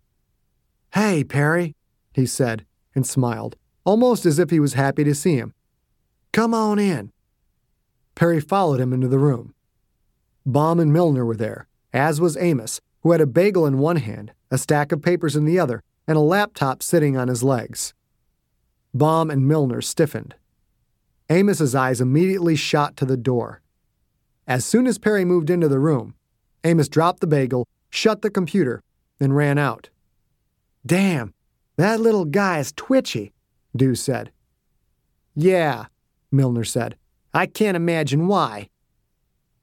Hey, 0.93 1.23
Perry, 1.23 1.75
he 2.13 2.25
said, 2.25 2.65
and 2.95 3.05
smiled, 3.05 3.57
almost 3.83 4.25
as 4.25 4.39
if 4.39 4.49
he 4.49 4.59
was 4.59 4.73
happy 4.73 5.03
to 5.03 5.13
see 5.13 5.35
him. 5.35 5.53
Come 6.31 6.53
on 6.53 6.79
in. 6.79 7.11
Perry 8.17 8.41
followed 8.41 8.79
him 8.79 8.93
into 8.93 9.07
the 9.07 9.19
room. 9.19 9.53
Baum 10.43 10.79
and 10.79 10.91
Milner 10.91 11.23
were 11.23 11.35
there, 11.35 11.67
as 11.93 12.19
was 12.19 12.35
Amos, 12.35 12.81
who 13.03 13.11
had 13.11 13.21
a 13.21 13.27
bagel 13.27 13.67
in 13.67 13.77
one 13.77 13.97
hand, 13.97 14.31
a 14.49 14.57
stack 14.57 14.91
of 14.91 15.03
papers 15.03 15.35
in 15.35 15.45
the 15.45 15.59
other, 15.59 15.83
and 16.07 16.17
a 16.17 16.21
laptop 16.21 16.81
sitting 16.81 17.15
on 17.15 17.27
his 17.27 17.43
legs. 17.43 17.93
Baum 18.91 19.29
and 19.29 19.47
Milner 19.47 19.81
stiffened. 19.81 20.33
Amos's 21.29 21.75
eyes 21.75 22.01
immediately 22.01 22.55
shot 22.55 22.97
to 22.97 23.05
the 23.05 23.17
door. 23.17 23.61
As 24.47 24.65
soon 24.65 24.87
as 24.87 24.97
Perry 24.97 25.23
moved 25.23 25.51
into 25.51 25.67
the 25.67 25.77
room, 25.77 26.15
Amos 26.63 26.89
dropped 26.89 27.19
the 27.19 27.27
bagel, 27.27 27.67
shut 27.91 28.23
the 28.23 28.31
computer, 28.31 28.81
and 29.19 29.35
ran 29.35 29.59
out. 29.59 29.89
Damn, 30.83 31.35
that 31.75 31.99
little 31.99 32.25
guy 32.25 32.57
is 32.57 32.71
twitchy, 32.71 33.31
Dew 33.75 33.93
said. 33.93 34.31
Yeah, 35.35 35.85
Milner 36.31 36.63
said. 36.63 36.95
I 37.37 37.45
can't 37.45 37.77
imagine 37.77 38.27
why. 38.27 38.67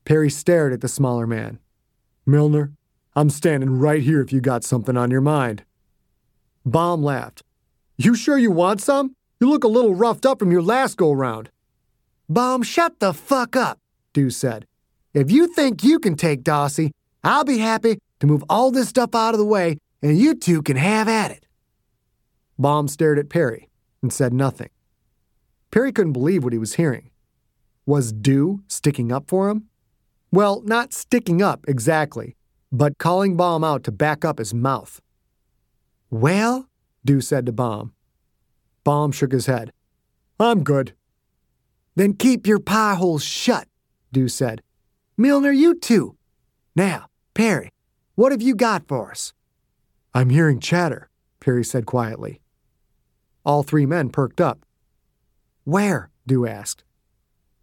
Perry 0.04 0.30
stared 0.30 0.72
at 0.72 0.80
the 0.80 0.86
smaller 0.86 1.26
man. 1.26 1.58
Milner, 2.24 2.70
I'm 3.16 3.28
standing 3.28 3.80
right 3.80 4.00
here 4.00 4.20
if 4.20 4.32
you 4.32 4.40
got 4.40 4.62
something 4.62 4.96
on 4.96 5.10
your 5.10 5.20
mind. 5.20 5.64
Baum 6.64 7.02
laughed. 7.02 7.42
You 7.96 8.14
sure 8.14 8.38
you 8.38 8.52
want 8.52 8.80
some? 8.80 9.16
You 9.40 9.50
look 9.50 9.64
a 9.64 9.74
little 9.76 9.92
roughed 9.92 10.24
up 10.24 10.38
from 10.38 10.52
your 10.52 10.62
last 10.62 10.96
go 10.96 11.10
round. 11.10 11.50
Baum, 12.28 12.62
shut 12.62 13.00
the 13.00 13.12
fuck 13.12 13.56
up, 13.56 13.80
Dew 14.12 14.30
said. 14.30 14.68
If 15.12 15.32
you 15.32 15.48
think 15.48 15.82
you 15.82 15.98
can 15.98 16.14
take 16.14 16.44
Dawsey, 16.44 16.92
I'll 17.24 17.42
be 17.42 17.58
happy 17.58 17.98
to 18.20 18.28
move 18.28 18.44
all 18.48 18.70
this 18.70 18.88
stuff 18.88 19.16
out 19.16 19.34
of 19.34 19.38
the 19.38 19.44
way 19.44 19.78
and 20.00 20.16
you 20.16 20.36
two 20.36 20.62
can 20.62 20.76
have 20.76 21.08
at 21.08 21.32
it. 21.32 21.44
Baum 22.56 22.86
stared 22.86 23.18
at 23.18 23.28
Perry 23.28 23.68
and 24.00 24.12
said 24.12 24.32
nothing. 24.32 24.70
Perry 25.72 25.90
couldn't 25.90 26.12
believe 26.12 26.44
what 26.44 26.52
he 26.52 26.58
was 26.60 26.74
hearing. 26.74 27.10
Was 27.86 28.12
Dew 28.12 28.62
sticking 28.66 29.12
up 29.12 29.28
for 29.28 29.50
him? 29.50 29.68
Well, 30.32 30.62
not 30.64 30.92
sticking 30.92 31.42
up 31.42 31.64
exactly, 31.68 32.36
but 32.72 32.98
calling 32.98 33.36
Baum 33.36 33.62
out 33.62 33.84
to 33.84 33.92
back 33.92 34.24
up 34.24 34.38
his 34.38 34.54
mouth. 34.54 35.00
Well, 36.10 36.68
Dew 37.04 37.20
said 37.20 37.46
to 37.46 37.52
Baum. 37.52 37.92
Baum 38.84 39.12
shook 39.12 39.32
his 39.32 39.46
head. 39.46 39.72
I'm 40.40 40.64
good. 40.64 40.94
Then 41.94 42.14
keep 42.14 42.46
your 42.46 42.58
pie 42.58 42.94
holes 42.94 43.22
shut, 43.22 43.68
Dew 44.12 44.28
said. 44.28 44.62
Milner, 45.16 45.52
you 45.52 45.74
too. 45.78 46.16
Now, 46.74 47.06
Perry, 47.34 47.70
what 48.14 48.32
have 48.32 48.42
you 48.42 48.54
got 48.54 48.88
for 48.88 49.10
us? 49.10 49.32
I'm 50.14 50.30
hearing 50.30 50.58
chatter, 50.58 51.10
Perry 51.40 51.64
said 51.64 51.84
quietly. 51.84 52.40
All 53.44 53.62
three 53.62 53.86
men 53.86 54.08
perked 54.08 54.40
up. 54.40 54.64
Where? 55.64 56.10
Dew 56.26 56.46
asked. 56.46 56.83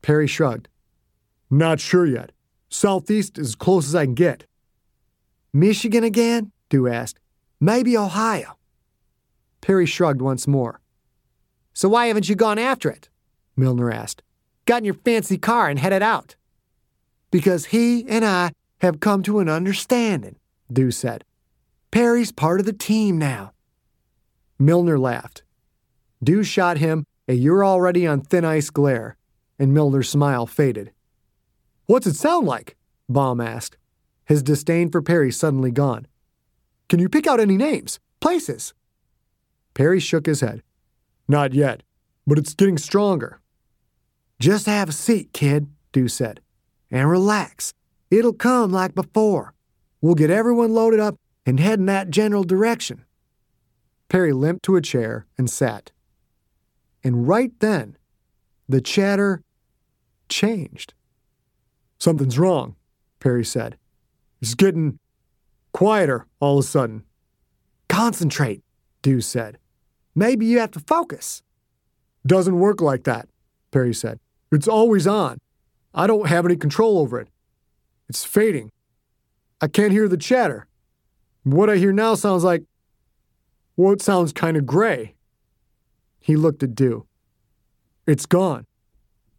Perry 0.01 0.27
shrugged. 0.27 0.67
Not 1.49 1.79
sure 1.79 2.05
yet. 2.05 2.31
Southeast 2.69 3.37
is 3.37 3.49
as 3.49 3.55
close 3.55 3.87
as 3.87 3.95
I 3.95 4.05
can 4.05 4.15
get. 4.15 4.45
Michigan 5.53 6.03
again? 6.03 6.51
Dew 6.69 6.87
asked. 6.87 7.19
Maybe 7.59 7.97
Ohio. 7.97 8.57
Perry 9.59 9.85
shrugged 9.85 10.21
once 10.21 10.47
more. 10.47 10.79
So 11.73 11.89
why 11.89 12.07
haven't 12.07 12.29
you 12.29 12.35
gone 12.35 12.57
after 12.57 12.89
it? 12.89 13.09
Milner 13.55 13.91
asked. 13.91 14.23
Got 14.65 14.79
in 14.79 14.85
your 14.85 14.93
fancy 14.93 15.37
car 15.37 15.69
and 15.69 15.77
headed 15.77 16.01
out. 16.01 16.35
Because 17.29 17.65
he 17.65 18.07
and 18.07 18.25
I 18.25 18.51
have 18.79 18.99
come 18.99 19.23
to 19.23 19.39
an 19.39 19.49
understanding, 19.49 20.37
Dew 20.71 20.91
said. 20.91 21.23
Perry's 21.91 22.31
part 22.31 22.59
of 22.59 22.65
the 22.65 22.73
team 22.73 23.17
now. 23.17 23.51
Milner 24.57 24.97
laughed. 24.97 25.43
Dew 26.23 26.43
shot 26.43 26.77
him 26.77 27.05
a 27.27 27.33
you're 27.33 27.65
already 27.65 28.07
on 28.07 28.21
thin 28.21 28.45
ice 28.45 28.69
glare, 28.69 29.17
and 29.61 29.71
Milner's 29.73 30.09
smile 30.09 30.47
faded. 30.47 30.91
What's 31.85 32.07
it 32.07 32.15
sound 32.15 32.47
like? 32.47 32.75
Baum 33.07 33.39
asked, 33.39 33.77
his 34.25 34.41
disdain 34.41 34.89
for 34.89 35.03
Perry 35.03 35.31
suddenly 35.31 35.69
gone. 35.69 36.07
Can 36.89 36.99
you 36.99 37.07
pick 37.07 37.27
out 37.27 37.39
any 37.39 37.57
names? 37.57 37.99
Places? 38.19 38.73
Perry 39.75 39.99
shook 39.99 40.25
his 40.25 40.41
head. 40.41 40.63
Not 41.27 41.53
yet, 41.53 41.83
but 42.25 42.39
it's 42.39 42.55
getting 42.55 42.79
stronger. 42.79 43.39
Just 44.39 44.65
have 44.65 44.89
a 44.89 44.93
seat, 44.93 45.31
kid, 45.31 45.67
Dew 45.91 46.07
said, 46.07 46.41
and 46.89 47.07
relax. 47.07 47.71
It'll 48.09 48.33
come 48.33 48.71
like 48.71 48.95
before. 48.95 49.53
We'll 50.01 50.15
get 50.15 50.31
everyone 50.31 50.73
loaded 50.73 50.99
up 50.99 51.17
and 51.45 51.59
head 51.59 51.77
in 51.77 51.85
that 51.85 52.09
general 52.09 52.43
direction. 52.43 53.05
Perry 54.09 54.33
limped 54.33 54.63
to 54.63 54.75
a 54.75 54.81
chair 54.81 55.27
and 55.37 55.47
sat. 55.47 55.91
And 57.03 57.27
right 57.27 57.51
then, 57.59 57.95
the 58.67 58.81
chatter 58.81 59.43
changed. 60.31 60.95
Something's 61.99 62.39
wrong, 62.39 62.75
Perry 63.19 63.45
said. 63.45 63.77
It's 64.41 64.55
getting 64.55 64.97
quieter 65.73 66.25
all 66.39 66.57
of 66.57 66.65
a 66.65 66.67
sudden. 66.67 67.03
Concentrate, 67.87 68.63
Dew 69.03 69.21
said. 69.21 69.59
Maybe 70.15 70.45
you 70.47 70.59
have 70.59 70.71
to 70.71 70.79
focus. 70.79 71.43
Doesn't 72.25 72.57
work 72.57 72.81
like 72.81 73.03
that, 73.03 73.29
Perry 73.71 73.93
said. 73.93 74.19
It's 74.51 74.67
always 74.67 75.05
on. 75.05 75.37
I 75.93 76.07
don't 76.07 76.27
have 76.27 76.45
any 76.45 76.55
control 76.55 76.97
over 76.97 77.19
it. 77.19 77.27
It's 78.09 78.25
fading. 78.25 78.71
I 79.61 79.67
can't 79.67 79.91
hear 79.91 80.07
the 80.07 80.17
chatter. 80.17 80.67
What 81.43 81.69
I 81.69 81.77
hear 81.77 81.91
now 81.91 82.15
sounds 82.15 82.43
like. 82.43 82.63
Well, 83.77 83.93
it 83.93 84.01
sounds 84.01 84.33
kind 84.33 84.57
of 84.57 84.65
gray. 84.65 85.15
He 86.19 86.35
looked 86.35 86.63
at 86.63 86.75
Dew. 86.75 87.05
It's 88.05 88.25
gone. 88.25 88.65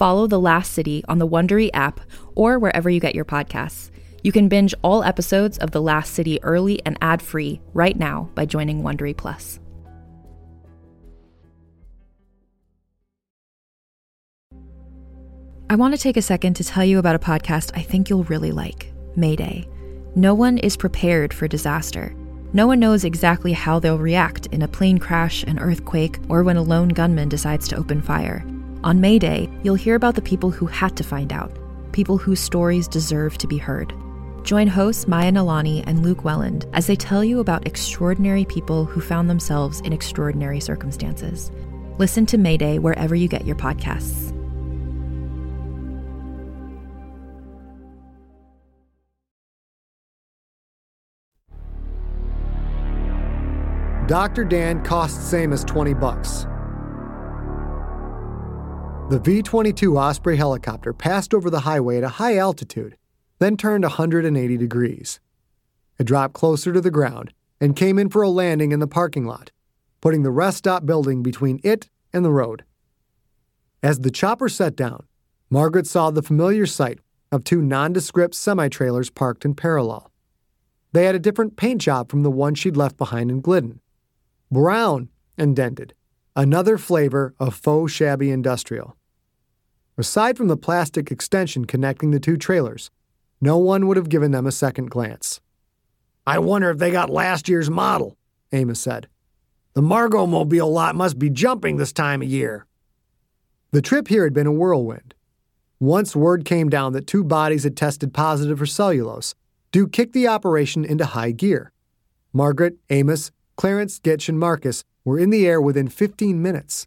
Follow 0.00 0.26
The 0.26 0.40
Last 0.40 0.72
City 0.72 1.04
on 1.08 1.18
the 1.18 1.28
Wondery 1.28 1.68
app 1.74 2.00
or 2.34 2.58
wherever 2.58 2.88
you 2.88 3.00
get 3.00 3.14
your 3.14 3.26
podcasts. 3.26 3.90
You 4.22 4.32
can 4.32 4.48
binge 4.48 4.74
all 4.80 5.04
episodes 5.04 5.58
of 5.58 5.72
The 5.72 5.82
Last 5.82 6.14
City 6.14 6.42
early 6.42 6.80
and 6.86 6.96
ad-free 7.02 7.60
right 7.74 7.94
now 7.98 8.30
by 8.34 8.46
joining 8.46 8.82
Wondery 8.82 9.14
Plus. 9.14 9.60
I 15.68 15.76
want 15.76 15.94
to 15.94 16.00
take 16.00 16.16
a 16.16 16.22
second 16.22 16.54
to 16.54 16.64
tell 16.64 16.82
you 16.86 16.98
about 16.98 17.16
a 17.16 17.18
podcast 17.18 17.72
I 17.74 17.82
think 17.82 18.08
you'll 18.08 18.24
really 18.24 18.52
like 18.52 18.94
Mayday. 19.16 19.68
No 20.16 20.32
one 20.32 20.56
is 20.56 20.78
prepared 20.78 21.34
for 21.34 21.46
disaster. 21.46 22.14
No 22.54 22.66
one 22.66 22.80
knows 22.80 23.04
exactly 23.04 23.52
how 23.52 23.78
they'll 23.78 23.98
react 23.98 24.46
in 24.46 24.62
a 24.62 24.68
plane 24.68 24.96
crash, 24.96 25.42
an 25.42 25.58
earthquake, 25.58 26.18
or 26.30 26.42
when 26.42 26.56
a 26.56 26.62
lone 26.62 26.88
gunman 26.88 27.28
decides 27.28 27.68
to 27.68 27.76
open 27.76 28.00
fire. 28.00 28.42
On 28.82 28.98
Mayday, 28.98 29.46
you'll 29.62 29.74
hear 29.74 29.94
about 29.94 30.14
the 30.14 30.22
people 30.22 30.50
who 30.50 30.64
had 30.64 30.96
to 30.96 31.04
find 31.04 31.34
out, 31.34 31.52
people 31.92 32.16
whose 32.16 32.40
stories 32.40 32.88
deserve 32.88 33.36
to 33.36 33.46
be 33.46 33.58
heard. 33.58 33.92
Join 34.42 34.68
hosts 34.68 35.06
Maya 35.06 35.30
Nalani 35.30 35.84
and 35.86 36.02
Luke 36.02 36.24
Welland 36.24 36.64
as 36.72 36.86
they 36.86 36.96
tell 36.96 37.22
you 37.22 37.40
about 37.40 37.66
extraordinary 37.66 38.46
people 38.46 38.86
who 38.86 39.02
found 39.02 39.28
themselves 39.28 39.80
in 39.80 39.92
extraordinary 39.92 40.60
circumstances. 40.60 41.50
Listen 41.98 42.24
to 42.24 42.38
Mayday 42.38 42.78
wherever 42.78 43.14
you 43.14 43.28
get 43.28 43.44
your 43.44 43.56
podcasts. 43.56 44.34
Dr. 54.08 54.44
Dan 54.44 54.82
costs 54.82 55.22
same 55.28 55.52
as 55.52 55.64
20 55.64 55.92
bucks. 55.92 56.46
The 59.10 59.18
V 59.18 59.42
22 59.42 59.98
Osprey 59.98 60.36
helicopter 60.36 60.92
passed 60.92 61.34
over 61.34 61.50
the 61.50 61.62
highway 61.62 61.96
at 61.96 62.04
a 62.04 62.08
high 62.08 62.36
altitude, 62.36 62.96
then 63.40 63.56
turned 63.56 63.82
180 63.82 64.56
degrees. 64.56 65.18
It 65.98 66.04
dropped 66.04 66.34
closer 66.34 66.72
to 66.72 66.80
the 66.80 66.92
ground 66.92 67.32
and 67.60 67.74
came 67.74 67.98
in 67.98 68.08
for 68.08 68.22
a 68.22 68.28
landing 68.28 68.70
in 68.70 68.78
the 68.78 68.86
parking 68.86 69.26
lot, 69.26 69.50
putting 70.00 70.22
the 70.22 70.30
rest 70.30 70.58
stop 70.58 70.86
building 70.86 71.24
between 71.24 71.58
it 71.64 71.88
and 72.12 72.24
the 72.24 72.30
road. 72.30 72.62
As 73.82 73.98
the 73.98 74.12
chopper 74.12 74.48
set 74.48 74.76
down, 74.76 75.08
Margaret 75.50 75.88
saw 75.88 76.12
the 76.12 76.22
familiar 76.22 76.64
sight 76.64 77.00
of 77.32 77.42
two 77.42 77.60
nondescript 77.60 78.36
semi 78.36 78.68
trailers 78.68 79.10
parked 79.10 79.44
in 79.44 79.56
parallel. 79.56 80.12
They 80.92 81.06
had 81.06 81.16
a 81.16 81.18
different 81.18 81.56
paint 81.56 81.80
job 81.80 82.12
from 82.12 82.22
the 82.22 82.30
one 82.30 82.54
she'd 82.54 82.76
left 82.76 82.96
behind 82.96 83.32
in 83.32 83.40
Glidden 83.40 83.80
brown 84.52 85.08
and 85.36 85.56
dented, 85.56 85.94
another 86.36 86.78
flavor 86.78 87.34
of 87.40 87.56
faux 87.56 87.90
shabby 87.90 88.30
industrial. 88.30 88.96
Aside 90.00 90.38
from 90.38 90.48
the 90.48 90.56
plastic 90.56 91.10
extension 91.10 91.66
connecting 91.66 92.10
the 92.10 92.18
two 92.18 92.38
trailers, 92.38 92.90
no 93.38 93.58
one 93.58 93.86
would 93.86 93.98
have 93.98 94.08
given 94.08 94.30
them 94.30 94.46
a 94.46 94.50
second 94.50 94.90
glance. 94.90 95.42
I 96.26 96.38
wonder 96.38 96.70
if 96.70 96.78
they 96.78 96.90
got 96.90 97.10
last 97.10 97.50
year's 97.50 97.68
model, 97.68 98.16
Amos 98.50 98.80
said. 98.80 99.08
The 99.74 99.82
Margot 99.82 100.24
Mobile 100.26 100.72
lot 100.72 100.96
must 100.96 101.18
be 101.18 101.28
jumping 101.28 101.76
this 101.76 101.92
time 101.92 102.22
of 102.22 102.28
year. 102.28 102.64
The 103.72 103.82
trip 103.82 104.08
here 104.08 104.24
had 104.24 104.32
been 104.32 104.46
a 104.46 104.52
whirlwind. 104.52 105.14
Once 105.78 106.16
word 106.16 106.46
came 106.46 106.70
down 106.70 106.94
that 106.94 107.06
two 107.06 107.22
bodies 107.22 107.64
had 107.64 107.76
tested 107.76 108.14
positive 108.14 108.58
for 108.58 108.64
cellulose, 108.64 109.34
Dew 109.70 109.86
kicked 109.86 110.14
the 110.14 110.28
operation 110.28 110.82
into 110.82 111.04
high 111.04 111.32
gear. 111.32 111.72
Margaret, 112.32 112.76
Amos, 112.88 113.32
Clarence, 113.56 113.98
Gitch, 113.98 114.30
and 114.30 114.38
Marcus 114.38 114.82
were 115.04 115.18
in 115.18 115.28
the 115.28 115.46
air 115.46 115.60
within 115.60 115.88
15 115.88 116.40
minutes. 116.40 116.86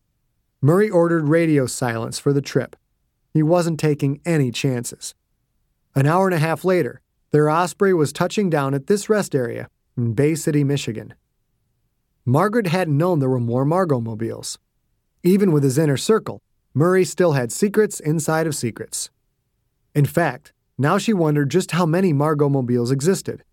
Murray 0.61 0.89
ordered 0.89 1.27
radio 1.27 1.67
silence 1.67 2.17
for 2.17 2.33
the 2.33 2.41
trip. 2.41 2.75
He 3.33 3.41
wasn't 3.41 3.79
taking 3.79 4.21
any 4.25 4.51
chances. 4.51 5.15
An 5.95 6.05
hour 6.05 6.27
and 6.27 6.35
a 6.35 6.39
half 6.39 6.63
later, 6.63 7.01
their 7.31 7.49
Osprey 7.49 7.93
was 7.93 8.13
touching 8.13 8.49
down 8.49 8.73
at 8.73 8.87
this 8.87 9.09
rest 9.09 9.33
area 9.33 9.67
in 9.97 10.13
Bay 10.13 10.35
City, 10.35 10.63
Michigan. 10.63 11.15
Margaret 12.25 12.67
hadn't 12.67 12.97
known 12.97 13.19
there 13.19 13.29
were 13.29 13.39
more 13.39 13.65
Margot 13.65 13.99
mobiles. 13.99 14.59
Even 15.23 15.51
with 15.51 15.63
his 15.63 15.77
inner 15.77 15.97
circle, 15.97 16.41
Murray 16.73 17.03
still 17.03 17.33
had 17.33 17.51
secrets 17.51 17.99
inside 17.99 18.47
of 18.47 18.55
secrets. 18.55 19.09
In 19.95 20.05
fact, 20.05 20.53
now 20.77 20.97
she 20.97 21.13
wondered 21.13 21.51
just 21.51 21.71
how 21.71 21.85
many 21.85 22.13
Margot 22.13 22.49
mobiles 22.49 22.91
existed. 22.91 23.43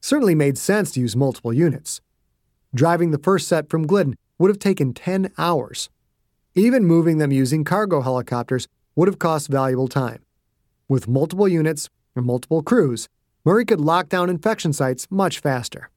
Certainly 0.00 0.34
made 0.34 0.58
sense 0.58 0.90
to 0.92 1.00
use 1.00 1.16
multiple 1.16 1.52
units. 1.52 2.00
Driving 2.74 3.10
the 3.10 3.18
first 3.18 3.48
set 3.48 3.70
from 3.70 3.86
Glidden 3.86 4.16
would 4.38 4.50
have 4.50 4.58
taken 4.58 4.92
10 4.92 5.32
hours. 5.38 5.88
Even 6.54 6.84
moving 6.84 7.18
them 7.18 7.32
using 7.32 7.64
cargo 7.64 8.02
helicopters 8.02 8.66
would 8.96 9.08
have 9.08 9.18
cost 9.18 9.48
valuable 9.48 9.88
time. 9.88 10.22
With 10.88 11.06
multiple 11.06 11.46
units 11.46 11.88
and 12.16 12.26
multiple 12.26 12.62
crews, 12.62 13.08
Murray 13.44 13.64
could 13.64 13.80
lock 13.80 14.08
down 14.08 14.28
infection 14.28 14.72
sites 14.72 15.06
much 15.10 15.38
faster. 15.38 15.90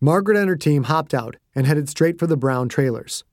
Margaret 0.00 0.36
and 0.36 0.48
her 0.48 0.56
team 0.56 0.84
hopped 0.84 1.14
out 1.14 1.36
and 1.54 1.66
headed 1.66 1.88
straight 1.88 2.18
for 2.18 2.26
the 2.26 2.36
brown 2.36 2.68
trailers. 2.68 3.24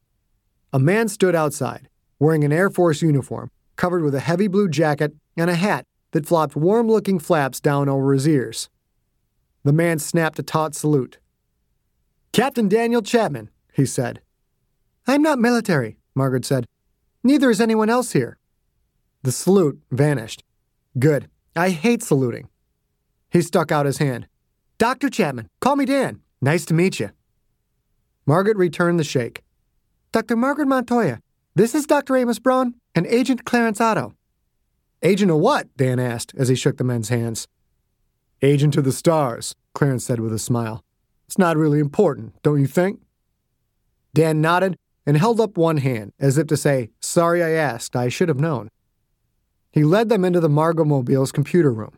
A 0.74 0.80
man 0.80 1.10
stood 1.10 1.36
outside, 1.36 1.90
wearing 2.18 2.44
an 2.44 2.54
Air 2.54 2.70
Force 2.70 3.02
uniform, 3.02 3.52
covered 3.76 4.04
with 4.04 4.16
a 4.16 4.22
heavy 4.22 4.48
blue 4.48 4.70
jacket 4.70 5.14
and 5.36 5.50
a 5.50 5.56
hat 5.56 5.86
that 6.12 6.26
flopped 6.26 6.56
warm 6.56 6.88
looking 6.88 7.20
flaps 7.20 7.60
down 7.60 7.90
over 7.90 8.14
his 8.14 8.28
ears. 8.28 8.70
The 9.64 9.74
man 9.74 10.00
snapped 10.00 10.40
a 10.40 10.44
taut 10.44 10.74
salute. 10.74 11.20
Captain 12.32 12.70
Daniel 12.70 13.02
Chapman, 13.02 13.50
he 13.74 13.86
said. 13.86 14.22
I'm 15.06 15.22
not 15.22 15.40
military, 15.40 15.98
Margaret 16.16 16.46
said. 16.46 16.66
Neither 17.24 17.50
is 17.50 17.62
anyone 17.62 17.90
else 17.90 18.14
here. 18.14 18.38
The 19.24 19.32
salute 19.32 19.80
vanished. 19.92 20.44
Good. 20.98 21.30
I 21.56 21.70
hate 21.70 22.02
saluting. 22.02 22.50
He 23.30 23.42
stuck 23.42 23.72
out 23.72 23.86
his 23.86 24.00
hand. 24.00 24.28
Dr. 24.78 25.10
Chapman, 25.10 25.48
call 25.60 25.76
me 25.76 25.86
Dan. 25.86 26.22
Nice 26.42 26.66
to 26.66 26.74
meet 26.74 27.00
you. 27.00 27.12
Margaret 28.26 28.58
returned 28.58 29.00
the 29.00 29.04
shake. 29.04 29.44
Dr. 30.12 30.36
Margaret 30.36 30.68
Montoya, 30.68 31.20
This 31.56 31.76
is 31.76 31.86
Dr. 31.86 32.18
Amos 32.18 32.40
Braun 32.40 32.76
and 32.96 33.06
Agent 33.08 33.46
Clarence 33.46 33.80
Otto. 33.80 34.16
Agent 35.04 35.32
of 35.32 35.38
what? 35.38 35.68
Dan 35.78 36.00
asked 36.00 36.34
as 36.38 36.48
he 36.48 36.56
shook 36.56 36.78
the 36.78 36.84
men's 36.84 37.10
hands. 37.10 37.48
Agent 38.42 38.76
of 38.76 38.86
the 38.86 38.92
stars, 38.92 39.56
Clarence 39.74 40.06
said 40.06 40.20
with 40.20 40.34
a 40.34 40.40
smile. 40.40 40.84
It's 41.28 41.38
not 41.38 41.58
really 41.58 41.80
important, 41.80 42.42
don't 42.42 42.60
you 42.60 42.68
think? 42.68 43.00
Dan 44.14 44.42
nodded 44.42 44.78
and 45.06 45.18
held 45.18 45.40
up 45.40 45.58
one 45.58 45.78
hand 45.78 46.12
as 46.20 46.38
if 46.38 46.48
to 46.48 46.58
say, 46.58 46.90
Sorry 47.00 47.44
I 47.44 47.52
asked, 47.52 47.96
I 47.96 48.10
should 48.10 48.30
have 48.30 48.40
known. 48.40 48.70
He 49.72 49.84
led 49.84 50.10
them 50.10 50.26
into 50.26 50.40
the 50.40 50.50
Margot 50.50 50.84
Mobile's 50.84 51.32
computer 51.32 51.72
room. 51.72 51.98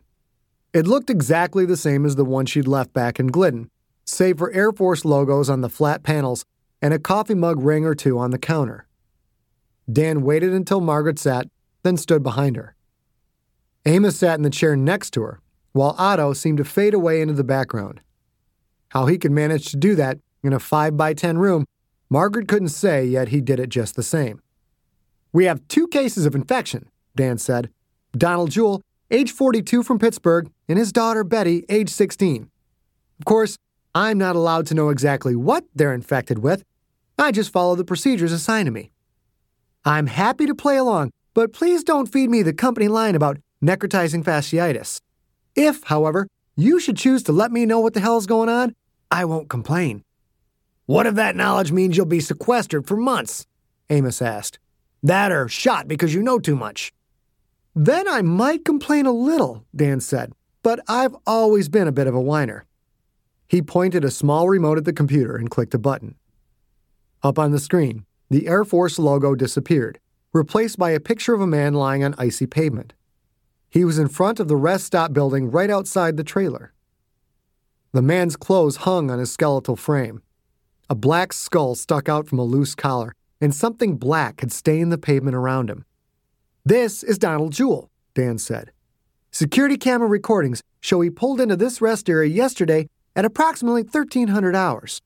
It 0.72 0.86
looked 0.86 1.10
exactly 1.10 1.66
the 1.66 1.76
same 1.76 2.06
as 2.06 2.16
the 2.16 2.24
one 2.24 2.46
she'd 2.46 2.68
left 2.68 2.92
back 2.92 3.18
in 3.18 3.28
Glidden, 3.28 3.70
save 4.04 4.38
for 4.38 4.52
Air 4.52 4.72
Force 4.72 5.04
logos 5.04 5.50
on 5.50 5.60
the 5.60 5.68
flat 5.68 6.02
panels 6.02 6.44
and 6.80 6.92
a 6.92 6.98
coffee 6.98 7.34
mug 7.34 7.62
ring 7.62 7.84
or 7.84 7.94
two 7.94 8.18
on 8.18 8.30
the 8.30 8.38
counter. 8.38 8.86
Dan 9.92 10.22
waited 10.22 10.52
until 10.52 10.80
Margaret 10.80 11.18
sat, 11.18 11.48
then 11.82 11.96
stood 11.96 12.22
behind 12.22 12.56
her. 12.56 12.74
Amos 13.86 14.16
sat 14.16 14.38
in 14.38 14.42
the 14.42 14.50
chair 14.50 14.76
next 14.76 15.10
to 15.12 15.22
her, 15.22 15.40
while 15.72 15.94
Otto 15.98 16.32
seemed 16.32 16.58
to 16.58 16.64
fade 16.64 16.94
away 16.94 17.20
into 17.20 17.34
the 17.34 17.44
background. 17.44 18.00
How 18.88 19.06
he 19.06 19.18
could 19.18 19.32
manage 19.32 19.66
to 19.70 19.76
do 19.76 19.94
that 19.96 20.18
in 20.42 20.52
a 20.52 20.60
5 20.60 20.96
by 20.96 21.14
10 21.14 21.38
room, 21.38 21.64
Margaret 22.08 22.48
couldn't 22.48 22.68
say, 22.68 23.04
yet 23.04 23.28
he 23.28 23.40
did 23.40 23.58
it 23.58 23.68
just 23.68 23.96
the 23.96 24.02
same. 24.02 24.40
We 25.32 25.46
have 25.46 25.66
two 25.68 25.88
cases 25.88 26.26
of 26.26 26.34
infection, 26.34 26.88
Dan 27.16 27.38
said. 27.38 27.70
Donald 28.16 28.50
Jewell, 28.50 28.82
age 29.10 29.32
42 29.32 29.82
from 29.82 29.98
Pittsburgh, 29.98 30.50
and 30.68 30.78
his 30.78 30.92
daughter 30.92 31.24
Betty, 31.24 31.64
age 31.68 31.90
16. 31.90 32.50
Of 33.18 33.24
course, 33.24 33.56
I'm 33.94 34.18
not 34.18 34.36
allowed 34.36 34.66
to 34.66 34.74
know 34.74 34.90
exactly 34.90 35.36
what 35.36 35.64
they're 35.74 35.94
infected 35.94 36.38
with. 36.38 36.64
I 37.18 37.30
just 37.30 37.52
follow 37.52 37.76
the 37.76 37.84
procedures 37.84 38.32
assigned 38.32 38.66
to 38.66 38.72
me. 38.72 38.90
I'm 39.84 40.06
happy 40.06 40.46
to 40.46 40.54
play 40.54 40.76
along, 40.76 41.10
but 41.34 41.52
please 41.52 41.84
don't 41.84 42.06
feed 42.06 42.30
me 42.30 42.42
the 42.42 42.52
company 42.52 42.88
line 42.88 43.14
about 43.14 43.38
necrotizing 43.62 44.24
fasciitis. 44.24 45.00
If, 45.54 45.84
however, 45.84 46.26
you 46.56 46.80
should 46.80 46.96
choose 46.96 47.22
to 47.24 47.32
let 47.32 47.52
me 47.52 47.66
know 47.66 47.80
what 47.80 47.94
the 47.94 48.00
hell's 48.00 48.26
going 48.26 48.48
on, 48.48 48.74
I 49.10 49.24
won't 49.24 49.48
complain. 49.48 50.02
What 50.86 51.06
if 51.06 51.14
that 51.14 51.36
knowledge 51.36 51.72
means 51.72 51.96
you'll 51.96 52.06
be 52.06 52.20
sequestered 52.20 52.86
for 52.86 52.96
months? 52.96 53.46
Amos 53.90 54.20
asked. 54.20 54.58
That 55.02 55.32
or 55.32 55.48
shot 55.48 55.86
because 55.86 56.14
you 56.14 56.22
know 56.22 56.38
too 56.38 56.56
much. 56.56 56.92
Then 57.74 58.06
I 58.08 58.22
might 58.22 58.64
complain 58.64 59.06
a 59.06 59.12
little, 59.12 59.64
Dan 59.74 60.00
said, 60.00 60.32
but 60.62 60.80
I've 60.86 61.16
always 61.26 61.68
been 61.68 61.88
a 61.88 61.92
bit 61.92 62.06
of 62.06 62.14
a 62.14 62.20
whiner. 62.20 62.66
He 63.48 63.62
pointed 63.62 64.04
a 64.04 64.10
small 64.10 64.48
remote 64.48 64.78
at 64.78 64.84
the 64.84 64.92
computer 64.92 65.36
and 65.36 65.50
clicked 65.50 65.74
a 65.74 65.78
button. 65.78 66.14
Up 67.22 67.38
on 67.38 67.50
the 67.50 67.58
screen, 67.58 68.04
the 68.30 68.46
Air 68.46 68.64
Force 68.64 68.98
logo 68.98 69.34
disappeared, 69.34 69.98
replaced 70.32 70.78
by 70.78 70.90
a 70.90 71.00
picture 71.00 71.34
of 71.34 71.40
a 71.40 71.46
man 71.46 71.74
lying 71.74 72.04
on 72.04 72.14
icy 72.16 72.46
pavement. 72.46 72.92
He 73.70 73.84
was 73.84 73.98
in 73.98 74.08
front 74.08 74.38
of 74.38 74.46
the 74.46 74.56
rest 74.56 74.84
stop 74.84 75.12
building 75.12 75.50
right 75.50 75.70
outside 75.70 76.16
the 76.16 76.24
trailer. 76.24 76.72
The 77.92 78.02
man's 78.02 78.36
clothes 78.36 78.76
hung 78.78 79.10
on 79.10 79.18
his 79.18 79.32
skeletal 79.32 79.76
frame. 79.76 80.22
A 80.88 80.94
black 80.94 81.32
skull 81.32 81.74
stuck 81.74 82.08
out 82.08 82.28
from 82.28 82.38
a 82.38 82.44
loose 82.44 82.74
collar, 82.74 83.14
and 83.40 83.54
something 83.54 83.96
black 83.96 84.40
had 84.40 84.52
stained 84.52 84.92
the 84.92 84.98
pavement 84.98 85.34
around 85.34 85.70
him. 85.70 85.84
This 86.66 87.02
is 87.02 87.18
Donald 87.18 87.52
Jewell, 87.52 87.90
Dan 88.14 88.38
said. 88.38 88.70
Security 89.30 89.76
camera 89.76 90.08
recordings 90.08 90.62
show 90.80 91.02
he 91.02 91.10
pulled 91.10 91.38
into 91.38 91.56
this 91.56 91.82
rest 91.82 92.08
area 92.08 92.30
yesterday 92.30 92.88
at 93.14 93.26
approximately 93.26 93.82
1300 93.82 94.56
hours. 94.56 95.02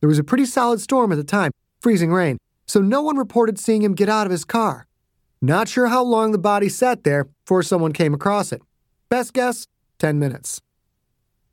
There 0.00 0.08
was 0.08 0.18
a 0.18 0.24
pretty 0.24 0.44
solid 0.44 0.80
storm 0.80 1.12
at 1.12 1.14
the 1.14 1.22
time, 1.22 1.52
freezing 1.80 2.12
rain, 2.12 2.38
so 2.66 2.80
no 2.80 3.00
one 3.00 3.16
reported 3.16 3.60
seeing 3.60 3.82
him 3.82 3.94
get 3.94 4.08
out 4.08 4.26
of 4.26 4.32
his 4.32 4.44
car. 4.44 4.88
Not 5.40 5.68
sure 5.68 5.86
how 5.86 6.02
long 6.02 6.32
the 6.32 6.38
body 6.38 6.68
sat 6.68 7.04
there 7.04 7.28
before 7.44 7.62
someone 7.62 7.92
came 7.92 8.12
across 8.12 8.50
it. 8.50 8.60
Best 9.08 9.32
guess 9.32 9.68
10 10.00 10.18
minutes. 10.18 10.60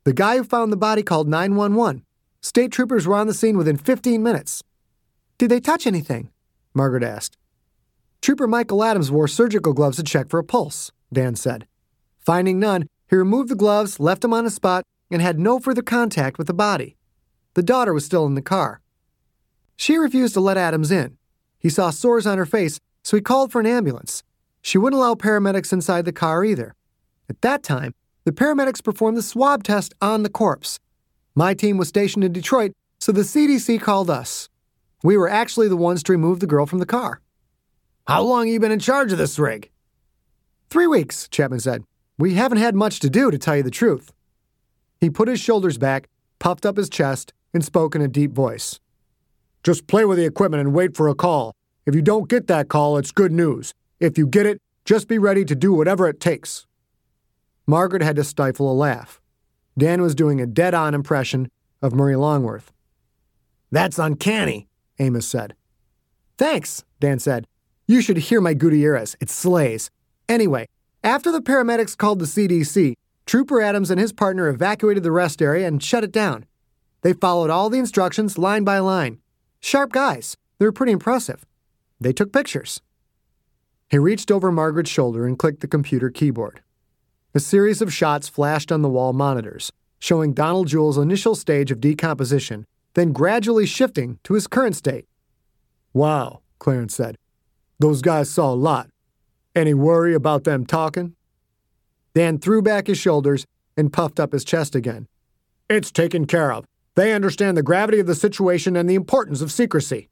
The 0.02 0.12
guy 0.12 0.38
who 0.38 0.44
found 0.44 0.72
the 0.72 0.76
body 0.76 1.04
called 1.04 1.28
911. 1.28 2.02
State 2.40 2.72
troopers 2.72 3.06
were 3.06 3.14
on 3.14 3.28
the 3.28 3.34
scene 3.34 3.56
within 3.56 3.76
15 3.76 4.24
minutes. 4.24 4.64
Did 5.38 5.52
they 5.52 5.60
touch 5.60 5.86
anything? 5.86 6.30
Margaret 6.74 7.04
asked. 7.04 7.38
Trooper 8.26 8.48
Michael 8.48 8.82
Adams 8.82 9.08
wore 9.08 9.28
surgical 9.28 9.72
gloves 9.72 9.98
to 9.98 10.02
check 10.02 10.28
for 10.28 10.40
a 10.40 10.42
pulse, 10.42 10.90
Dan 11.12 11.36
said. 11.36 11.64
Finding 12.18 12.58
none, 12.58 12.88
he 13.08 13.14
removed 13.14 13.48
the 13.48 13.54
gloves, 13.54 14.00
left 14.00 14.22
them 14.22 14.34
on 14.34 14.42
the 14.42 14.50
spot, 14.50 14.82
and 15.12 15.22
had 15.22 15.38
no 15.38 15.60
further 15.60 15.80
contact 15.80 16.36
with 16.36 16.48
the 16.48 16.52
body. 16.52 16.96
The 17.54 17.62
daughter 17.62 17.94
was 17.94 18.04
still 18.04 18.26
in 18.26 18.34
the 18.34 18.42
car. 18.42 18.80
She 19.76 19.96
refused 19.96 20.34
to 20.34 20.40
let 20.40 20.56
Adams 20.56 20.90
in. 20.90 21.16
He 21.60 21.68
saw 21.68 21.90
sores 21.90 22.26
on 22.26 22.36
her 22.36 22.44
face, 22.44 22.80
so 23.04 23.16
he 23.16 23.20
called 23.20 23.52
for 23.52 23.60
an 23.60 23.66
ambulance. 23.68 24.24
She 24.60 24.76
wouldn't 24.76 24.98
allow 24.98 25.14
paramedics 25.14 25.72
inside 25.72 26.04
the 26.04 26.10
car 26.10 26.44
either. 26.44 26.74
At 27.28 27.42
that 27.42 27.62
time, 27.62 27.94
the 28.24 28.32
paramedics 28.32 28.82
performed 28.82 29.16
the 29.16 29.22
swab 29.22 29.62
test 29.62 29.94
on 30.00 30.24
the 30.24 30.28
corpse. 30.28 30.80
My 31.36 31.54
team 31.54 31.76
was 31.76 31.86
stationed 31.86 32.24
in 32.24 32.32
Detroit, 32.32 32.72
so 32.98 33.12
the 33.12 33.20
CDC 33.20 33.80
called 33.80 34.10
us. 34.10 34.48
We 35.04 35.16
were 35.16 35.30
actually 35.30 35.68
the 35.68 35.76
ones 35.76 36.02
to 36.02 36.12
remove 36.12 36.40
the 36.40 36.48
girl 36.48 36.66
from 36.66 36.80
the 36.80 36.86
car. 36.86 37.20
How 38.08 38.22
long 38.22 38.46
you 38.46 38.60
been 38.60 38.70
in 38.70 38.78
charge 38.78 39.10
of 39.10 39.18
this 39.18 39.36
rig? 39.36 39.68
Three 40.70 40.86
weeks, 40.86 41.26
Chapman 41.28 41.58
said. 41.58 41.82
We 42.18 42.34
haven't 42.34 42.58
had 42.58 42.76
much 42.76 43.00
to 43.00 43.10
do, 43.10 43.32
to 43.32 43.38
tell 43.38 43.56
you 43.56 43.64
the 43.64 43.70
truth. 43.70 44.12
He 45.00 45.10
put 45.10 45.26
his 45.26 45.40
shoulders 45.40 45.76
back, 45.76 46.08
puffed 46.38 46.64
up 46.64 46.76
his 46.76 46.88
chest, 46.88 47.32
and 47.52 47.64
spoke 47.64 47.96
in 47.96 48.00
a 48.00 48.06
deep 48.06 48.30
voice. 48.30 48.78
Just 49.64 49.88
play 49.88 50.04
with 50.04 50.18
the 50.18 50.24
equipment 50.24 50.60
and 50.60 50.72
wait 50.72 50.96
for 50.96 51.08
a 51.08 51.16
call. 51.16 51.52
If 51.84 51.96
you 51.96 52.02
don't 52.02 52.28
get 52.28 52.46
that 52.46 52.68
call, 52.68 52.96
it's 52.96 53.10
good 53.10 53.32
news. 53.32 53.74
If 53.98 54.16
you 54.16 54.28
get 54.28 54.46
it, 54.46 54.60
just 54.84 55.08
be 55.08 55.18
ready 55.18 55.44
to 55.44 55.56
do 55.56 55.72
whatever 55.72 56.06
it 56.06 56.20
takes. 56.20 56.64
Margaret 57.66 58.02
had 58.02 58.14
to 58.16 58.24
stifle 58.24 58.70
a 58.70 58.72
laugh. 58.72 59.20
Dan 59.76 60.00
was 60.00 60.14
doing 60.14 60.40
a 60.40 60.46
dead 60.46 60.74
on 60.74 60.94
impression 60.94 61.50
of 61.82 61.92
Murray 61.92 62.14
Longworth. 62.14 62.72
That's 63.72 63.98
uncanny, 63.98 64.68
Amos 65.00 65.26
said. 65.26 65.56
Thanks, 66.38 66.84
Dan 67.00 67.18
said. 67.18 67.48
You 67.86 68.00
should 68.00 68.16
hear 68.16 68.40
my 68.40 68.52
Gutierrez. 68.52 69.16
It 69.20 69.30
slays. 69.30 69.90
Anyway, 70.28 70.66
after 71.04 71.30
the 71.30 71.40
paramedics 71.40 71.96
called 71.96 72.18
the 72.18 72.24
CDC, 72.24 72.94
Trooper 73.26 73.60
Adams 73.60 73.90
and 73.90 74.00
his 74.00 74.12
partner 74.12 74.48
evacuated 74.48 75.02
the 75.02 75.12
rest 75.12 75.40
area 75.40 75.68
and 75.68 75.82
shut 75.82 76.02
it 76.02 76.10
down. 76.12 76.46
They 77.02 77.12
followed 77.12 77.50
all 77.50 77.70
the 77.70 77.78
instructions 77.78 78.38
line 78.38 78.64
by 78.64 78.80
line. 78.80 79.20
Sharp 79.60 79.92
guys. 79.92 80.36
They 80.58 80.64
were 80.64 80.72
pretty 80.72 80.92
impressive. 80.92 81.44
They 82.00 82.12
took 82.12 82.32
pictures. 82.32 82.80
He 83.88 83.98
reached 83.98 84.32
over 84.32 84.50
Margaret's 84.50 84.90
shoulder 84.90 85.26
and 85.26 85.38
clicked 85.38 85.60
the 85.60 85.68
computer 85.68 86.10
keyboard. 86.10 86.62
A 87.34 87.40
series 87.40 87.80
of 87.80 87.92
shots 87.92 88.28
flashed 88.28 88.72
on 88.72 88.82
the 88.82 88.88
wall 88.88 89.12
monitors, 89.12 89.70
showing 90.00 90.34
Donald 90.34 90.66
Jewell's 90.66 90.98
initial 90.98 91.34
stage 91.34 91.70
of 91.70 91.80
decomposition, 91.80 92.64
then 92.94 93.12
gradually 93.12 93.66
shifting 93.66 94.18
to 94.24 94.34
his 94.34 94.46
current 94.46 94.74
state. 94.74 95.06
Wow, 95.92 96.40
Clarence 96.58 96.94
said. 96.94 97.16
Those 97.78 98.02
guys 98.02 98.30
saw 98.30 98.52
a 98.52 98.54
lot. 98.54 98.88
Any 99.54 99.74
worry 99.74 100.14
about 100.14 100.44
them 100.44 100.66
talking? 100.66 101.14
Dan 102.14 102.38
threw 102.38 102.62
back 102.62 102.86
his 102.86 102.98
shoulders 102.98 103.46
and 103.76 103.92
puffed 103.92 104.18
up 104.18 104.32
his 104.32 104.44
chest 104.44 104.74
again. 104.74 105.06
It's 105.68 105.90
taken 105.90 106.26
care 106.26 106.52
of. 106.52 106.64
They 106.94 107.12
understand 107.12 107.56
the 107.56 107.62
gravity 107.62 108.00
of 108.00 108.06
the 108.06 108.14
situation 108.14 108.76
and 108.76 108.88
the 108.88 108.94
importance 108.94 109.42
of 109.42 109.52
secrecy. 109.52 110.08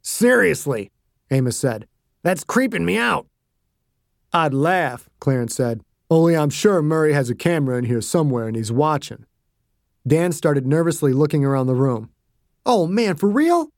Seriously, 0.00 0.90
Amos 1.30 1.56
said. 1.56 1.86
That's 2.22 2.42
creeping 2.44 2.84
me 2.84 2.98
out. 2.98 3.26
I'd 4.32 4.54
laugh, 4.54 5.08
Clarence 5.20 5.54
said. 5.54 5.82
Only 6.10 6.36
I'm 6.36 6.50
sure 6.50 6.82
Murray 6.82 7.12
has 7.12 7.30
a 7.30 7.34
camera 7.34 7.78
in 7.78 7.84
here 7.84 8.00
somewhere 8.00 8.48
and 8.48 8.56
he's 8.56 8.72
watching. 8.72 9.26
Dan 10.06 10.32
started 10.32 10.66
nervously 10.66 11.12
looking 11.12 11.44
around 11.44 11.68
the 11.68 11.74
room. 11.74 12.10
Oh, 12.66 12.86
man, 12.86 13.16
for 13.16 13.28
real? 13.28 13.68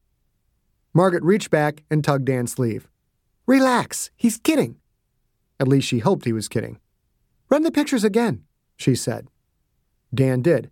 Margaret 0.95 1.23
reached 1.23 1.51
back 1.51 1.85
and 1.91 2.03
tugged 2.03 2.25
Dan's 2.25 2.53
sleeve. 2.53 2.89
Relax, 3.47 4.11
he's 4.17 4.39
kidding. 4.39 4.77
At 5.61 5.69
least 5.69 5.87
she 5.87 5.99
hoped 5.99 6.25
he 6.25 6.33
was 6.33 6.49
kidding. 6.49 6.79
Run 7.51 7.63
the 7.63 7.71
pictures 7.71 8.05
again, 8.05 8.45
she 8.77 8.95
said. 8.95 9.29
Dan 10.15 10.43
did. 10.43 10.71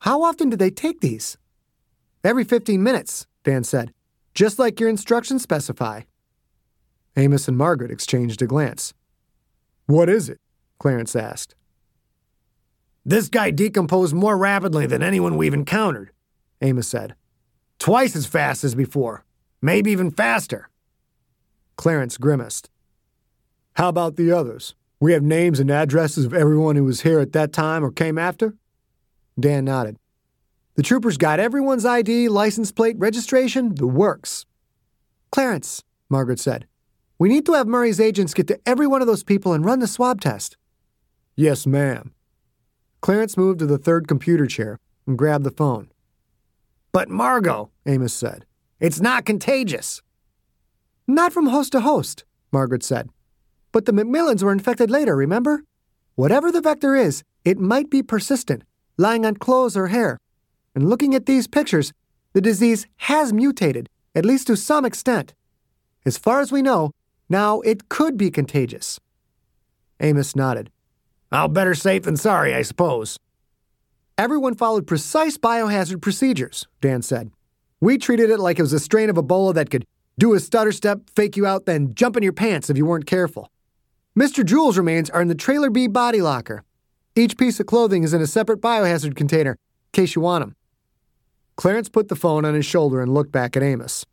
How 0.00 0.22
often 0.22 0.50
do 0.50 0.56
they 0.56 0.70
take 0.70 1.00
these? 1.00 1.36
Every 2.22 2.44
15 2.44 2.82
minutes, 2.82 3.26
Dan 3.44 3.64
said, 3.64 3.92
just 4.34 4.58
like 4.58 4.78
your 4.78 4.88
instructions 4.88 5.42
specify. 5.42 6.02
Amos 7.16 7.48
and 7.48 7.56
Margaret 7.56 7.90
exchanged 7.90 8.40
a 8.42 8.46
glance. 8.46 8.94
What 9.86 10.08
is 10.08 10.28
it? 10.28 10.38
Clarence 10.78 11.16
asked. 11.16 11.56
This 13.04 13.28
guy 13.28 13.50
decomposed 13.50 14.14
more 14.14 14.36
rapidly 14.36 14.86
than 14.86 15.02
anyone 15.02 15.36
we've 15.36 15.54
encountered, 15.54 16.12
Amos 16.60 16.86
said. 16.86 17.14
Twice 17.78 18.14
as 18.14 18.26
fast 18.26 18.62
as 18.62 18.74
before, 18.74 19.24
maybe 19.60 19.90
even 19.90 20.10
faster. 20.10 20.68
Clarence 21.78 22.18
grimaced. 22.18 22.68
How 23.74 23.88
about 23.88 24.16
the 24.16 24.32
others? 24.32 24.74
We 25.00 25.12
have 25.12 25.22
names 25.22 25.60
and 25.60 25.70
addresses 25.70 26.24
of 26.24 26.34
everyone 26.34 26.74
who 26.74 26.82
was 26.82 27.02
here 27.02 27.20
at 27.20 27.32
that 27.34 27.52
time 27.52 27.84
or 27.84 27.92
came 27.92 28.18
after? 28.18 28.56
Dan 29.38 29.64
nodded. 29.64 29.96
The 30.74 30.82
troopers 30.82 31.16
got 31.16 31.38
everyone's 31.38 31.84
ID, 31.84 32.28
license 32.28 32.72
plate, 32.72 32.96
registration, 32.98 33.76
the 33.76 33.86
works. 33.86 34.44
Clarence, 35.30 35.84
Margaret 36.08 36.40
said, 36.40 36.66
we 37.16 37.28
need 37.28 37.46
to 37.46 37.52
have 37.52 37.68
Murray's 37.68 38.00
agents 38.00 38.34
get 38.34 38.48
to 38.48 38.60
every 38.66 38.88
one 38.88 39.00
of 39.00 39.06
those 39.06 39.22
people 39.22 39.52
and 39.52 39.64
run 39.64 39.78
the 39.78 39.86
swab 39.86 40.20
test. 40.20 40.56
Yes, 41.36 41.64
ma'am. 41.64 42.12
Clarence 43.02 43.36
moved 43.36 43.60
to 43.60 43.66
the 43.66 43.78
third 43.78 44.08
computer 44.08 44.46
chair 44.46 44.80
and 45.06 45.16
grabbed 45.16 45.44
the 45.44 45.52
phone. 45.52 45.90
But 46.90 47.08
Margot, 47.08 47.70
Amos 47.86 48.12
said, 48.12 48.46
it's 48.80 49.00
not 49.00 49.24
contagious. 49.24 50.02
Not 51.10 51.32
from 51.32 51.46
host 51.46 51.72
to 51.72 51.80
host, 51.80 52.24
Margaret 52.52 52.82
said. 52.82 53.08
But 53.72 53.86
the 53.86 53.92
McMillans 53.92 54.42
were 54.42 54.52
infected 54.52 54.90
later, 54.90 55.16
remember? 55.16 55.64
Whatever 56.16 56.52
the 56.52 56.60
vector 56.60 56.94
is, 56.94 57.24
it 57.46 57.58
might 57.58 57.88
be 57.88 58.02
persistent, 58.02 58.62
lying 58.98 59.24
on 59.24 59.36
clothes 59.36 59.74
or 59.74 59.86
hair. 59.86 60.18
And 60.74 60.90
looking 60.90 61.14
at 61.14 61.24
these 61.24 61.48
pictures, 61.48 61.94
the 62.34 62.42
disease 62.42 62.86
has 62.98 63.32
mutated, 63.32 63.88
at 64.14 64.26
least 64.26 64.48
to 64.48 64.56
some 64.56 64.84
extent. 64.84 65.32
As 66.04 66.18
far 66.18 66.40
as 66.40 66.52
we 66.52 66.60
know, 66.60 66.90
now 67.30 67.60
it 67.62 67.88
could 67.88 68.18
be 68.18 68.30
contagious. 68.30 69.00
Amos 70.00 70.36
nodded. 70.36 70.70
I'll 71.32 71.48
better 71.48 71.74
safe 71.74 72.02
than 72.02 72.18
sorry, 72.18 72.54
I 72.54 72.60
suppose. 72.60 73.18
Everyone 74.18 74.54
followed 74.54 74.86
precise 74.86 75.38
biohazard 75.38 76.02
procedures, 76.02 76.66
Dan 76.82 77.00
said. 77.00 77.30
We 77.80 77.96
treated 77.96 78.28
it 78.28 78.40
like 78.40 78.58
it 78.58 78.62
was 78.62 78.74
a 78.74 78.78
strain 78.78 79.08
of 79.08 79.16
Ebola 79.16 79.54
that 79.54 79.70
could 79.70 79.86
do 80.18 80.34
a 80.34 80.40
stutter 80.40 80.72
step, 80.72 81.08
fake 81.14 81.36
you 81.36 81.46
out, 81.46 81.64
then 81.64 81.94
jump 81.94 82.16
in 82.16 82.22
your 82.22 82.32
pants 82.32 82.68
if 82.68 82.76
you 82.76 82.84
weren't 82.84 83.06
careful. 83.06 83.50
Mr. 84.18 84.44
Jewell's 84.44 84.76
remains 84.76 85.08
are 85.10 85.22
in 85.22 85.28
the 85.28 85.34
Trailer 85.34 85.70
B 85.70 85.86
body 85.86 86.20
locker. 86.20 86.64
Each 87.14 87.36
piece 87.36 87.60
of 87.60 87.66
clothing 87.66 88.02
is 88.02 88.12
in 88.12 88.20
a 88.20 88.26
separate 88.26 88.60
biohazard 88.60 89.14
container, 89.14 89.52
in 89.52 89.56
case 89.92 90.16
you 90.16 90.22
want 90.22 90.42
them. 90.42 90.56
Clarence 91.56 91.88
put 91.88 92.08
the 92.08 92.16
phone 92.16 92.44
on 92.44 92.54
his 92.54 92.66
shoulder 92.66 93.00
and 93.00 93.14
looked 93.14 93.32
back 93.32 93.56
at 93.56 93.62
Amos. 93.62 94.04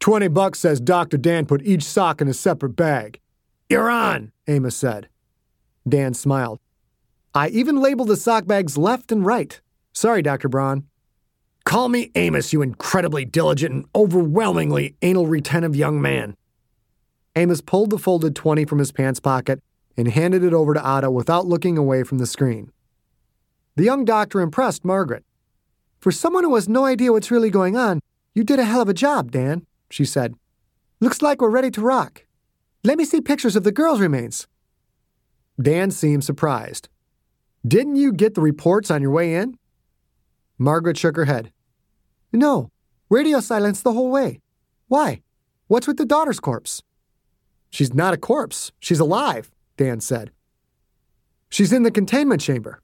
Twenty 0.00 0.28
bucks 0.28 0.58
says 0.58 0.80
Dr. 0.80 1.18
Dan 1.18 1.46
put 1.46 1.62
each 1.62 1.82
sock 1.82 2.20
in 2.20 2.28
a 2.28 2.34
separate 2.34 2.76
bag. 2.76 3.20
You're 3.68 3.90
on, 3.90 4.32
Amos 4.46 4.76
said. 4.76 5.08
Dan 5.88 6.14
smiled. 6.14 6.60
I 7.34 7.48
even 7.48 7.80
labeled 7.80 8.08
the 8.08 8.16
sock 8.16 8.46
bags 8.46 8.78
left 8.78 9.12
and 9.12 9.24
right. 9.24 9.60
Sorry, 9.92 10.22
Dr. 10.22 10.48
Braun. 10.48 10.84
Call 11.66 11.88
me 11.88 12.12
Amos, 12.14 12.52
you 12.52 12.62
incredibly 12.62 13.24
diligent 13.24 13.74
and 13.74 13.84
overwhelmingly 13.92 14.94
anal 15.02 15.26
retentive 15.26 15.74
young 15.74 16.00
man. 16.00 16.36
Amos 17.34 17.60
pulled 17.60 17.90
the 17.90 17.98
folded 17.98 18.36
20 18.36 18.64
from 18.66 18.78
his 18.78 18.92
pants 18.92 19.18
pocket 19.18 19.60
and 19.96 20.06
handed 20.06 20.44
it 20.44 20.54
over 20.54 20.74
to 20.74 20.80
Otto 20.80 21.10
without 21.10 21.44
looking 21.44 21.76
away 21.76 22.04
from 22.04 22.18
the 22.18 22.26
screen. 22.26 22.70
The 23.74 23.82
young 23.82 24.04
doctor 24.04 24.40
impressed 24.40 24.84
Margaret. 24.84 25.24
For 25.98 26.12
someone 26.12 26.44
who 26.44 26.54
has 26.54 26.68
no 26.68 26.84
idea 26.84 27.10
what's 27.10 27.32
really 27.32 27.50
going 27.50 27.76
on, 27.76 27.98
you 28.32 28.44
did 28.44 28.60
a 28.60 28.64
hell 28.64 28.80
of 28.80 28.88
a 28.88 28.94
job, 28.94 29.32
Dan, 29.32 29.66
she 29.90 30.04
said. 30.04 30.34
Looks 31.00 31.20
like 31.20 31.40
we're 31.40 31.50
ready 31.50 31.72
to 31.72 31.80
rock. 31.80 32.26
Let 32.84 32.96
me 32.96 33.04
see 33.04 33.20
pictures 33.20 33.56
of 33.56 33.64
the 33.64 33.72
girls' 33.72 33.98
remains. 33.98 34.46
Dan 35.60 35.90
seemed 35.90 36.22
surprised. 36.22 36.88
Didn't 37.66 37.96
you 37.96 38.12
get 38.12 38.34
the 38.34 38.40
reports 38.40 38.88
on 38.88 39.02
your 39.02 39.10
way 39.10 39.34
in? 39.34 39.58
Margaret 40.58 40.96
shook 40.96 41.16
her 41.16 41.24
head. 41.24 41.50
No, 42.36 42.70
radio 43.08 43.40
silence 43.40 43.80
the 43.80 43.94
whole 43.94 44.10
way. 44.10 44.40
Why? 44.88 45.22
What's 45.68 45.86
with 45.86 45.96
the 45.96 46.04
daughter's 46.04 46.38
corpse? 46.38 46.82
She's 47.70 47.94
not 47.94 48.12
a 48.12 48.18
corpse. 48.18 48.72
She's 48.78 49.00
alive, 49.00 49.50
Dan 49.78 50.00
said. 50.00 50.32
She's 51.48 51.72
in 51.72 51.82
the 51.82 51.90
containment 51.90 52.42
chamber. 52.42 52.82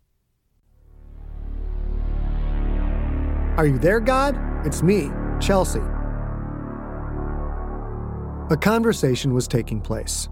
Are 3.59 3.67
you 3.67 3.79
there, 3.79 4.01
God? 4.01 4.41
It's 4.65 4.83
me, 4.83 5.11
Chelsea. 5.39 5.83
A 8.49 8.57
conversation 8.59 9.35
was 9.35 9.47
taking 9.47 9.83
place. 9.83 10.31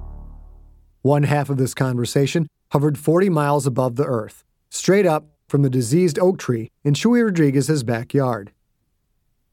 One 1.02 1.24
half 1.24 1.50
of 1.50 1.58
this 1.58 1.74
conversation 1.74 2.48
hovered 2.72 2.96
40 2.96 3.28
miles 3.28 3.66
above 3.66 3.96
the 3.96 4.06
earth, 4.06 4.44
straight 4.70 5.04
up 5.04 5.26
from 5.46 5.60
the 5.60 5.68
diseased 5.68 6.18
oak 6.18 6.38
tree 6.38 6.70
in 6.84 6.94
Chuy 6.94 7.22
Rodriguez's 7.22 7.82
backyard. 7.82 8.52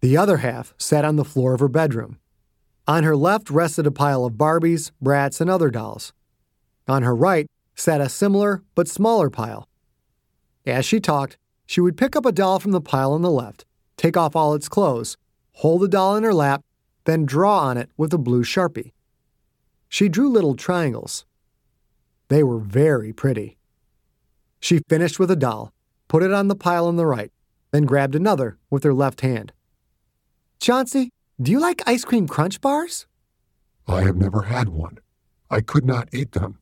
The 0.01 0.17
other 0.17 0.37
half 0.37 0.73
sat 0.77 1.03
on 1.03 1.15
the 1.15 1.25
floor 1.25 1.53
of 1.53 1.59
her 1.59 1.67
bedroom, 1.67 2.19
on 2.87 3.03
her 3.03 3.17
left 3.17 3.49
rested 3.49 3.85
a 3.85 3.91
pile 3.91 4.23
of 4.23 4.33
Barbies, 4.33 4.91
Bratz, 5.03 5.41
and 5.41 5.49
other 5.49 5.69
dolls. 5.69 6.13
On 6.87 7.03
her 7.03 7.13
right 7.13 7.47
sat 7.75 7.99
a 7.99 8.07
similar 8.07 8.63
but 8.75 8.87
smaller 8.87 9.29
pile. 9.29 9.67
As 10.65 10.85
she 10.85 11.01
talked, 11.01 11.37
she 11.65 11.81
would 11.81 11.97
pick 11.97 12.15
up 12.15 12.25
a 12.25 12.31
doll 12.31 12.59
from 12.59 12.71
the 12.71 12.79
pile 12.79 13.11
on 13.11 13.23
the 13.23 13.29
left, 13.29 13.65
take 13.97 14.15
off 14.15 14.37
all 14.37 14.53
its 14.53 14.69
clothes, 14.69 15.17
hold 15.51 15.81
the 15.81 15.87
doll 15.89 16.15
in 16.15 16.23
her 16.23 16.33
lap, 16.33 16.63
then 17.03 17.25
draw 17.25 17.59
on 17.59 17.75
it 17.77 17.89
with 17.97 18.13
a 18.13 18.17
blue 18.17 18.43
sharpie. 18.43 18.93
She 19.89 20.07
drew 20.07 20.29
little 20.29 20.55
triangles. 20.55 21.25
They 22.29 22.41
were 22.41 22.59
very 22.59 23.11
pretty. 23.11 23.57
She 24.61 24.79
finished 24.87 25.19
with 25.19 25.31
a 25.31 25.35
doll, 25.35 25.73
put 26.07 26.23
it 26.23 26.31
on 26.31 26.47
the 26.47 26.55
pile 26.55 26.87
on 26.87 26.95
the 26.95 27.05
right, 27.05 27.31
then 27.71 27.83
grabbed 27.83 28.15
another 28.15 28.57
with 28.69 28.83
her 28.85 28.93
left 28.93 29.21
hand. 29.21 29.51
Chauncey, 30.59 31.09
do 31.41 31.51
you 31.51 31.59
like 31.59 31.81
ice 31.85 32.03
cream 32.03 32.27
crunch 32.27 32.61
bars? 32.61 33.05
I 33.87 34.01
have 34.03 34.15
never 34.15 34.43
had 34.43 34.69
one. 34.69 34.97
I 35.49 35.61
could 35.61 35.85
not 35.85 36.09
eat 36.11 36.33
them. 36.33 36.59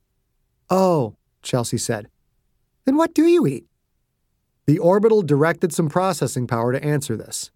Oh, 0.69 1.15
Chelsea 1.41 1.77
said. 1.77 2.09
Then 2.85 2.97
what 2.97 3.13
do 3.13 3.25
you 3.25 3.47
eat? 3.47 3.65
The 4.67 4.79
orbital 4.79 5.21
directed 5.21 5.73
some 5.73 5.89
processing 5.89 6.47
power 6.47 6.71
to 6.71 6.83
answer 6.83 7.15
this. 7.15 7.51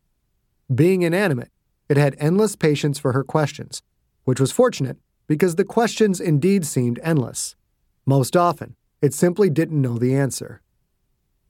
Being 0.74 1.02
inanimate, 1.02 1.52
it 1.88 1.98
had 1.98 2.16
endless 2.20 2.56
patience 2.56 3.00
for 3.00 3.14
her 3.14 3.24
questions, 3.24 3.82
which 4.24 4.40
was 4.40 4.52
fortunate 4.52 4.98
because 5.28 5.56
the 5.56 5.66
questions 5.66 6.20
indeed 6.20 6.66
seemed 6.66 7.00
endless. 7.04 7.56
Most 8.06 8.36
often, 8.36 8.76
it 9.02 9.14
simply 9.14 9.50
didn't 9.50 9.82
know 9.82 9.98
the 9.98 10.16
answer. 10.16 10.62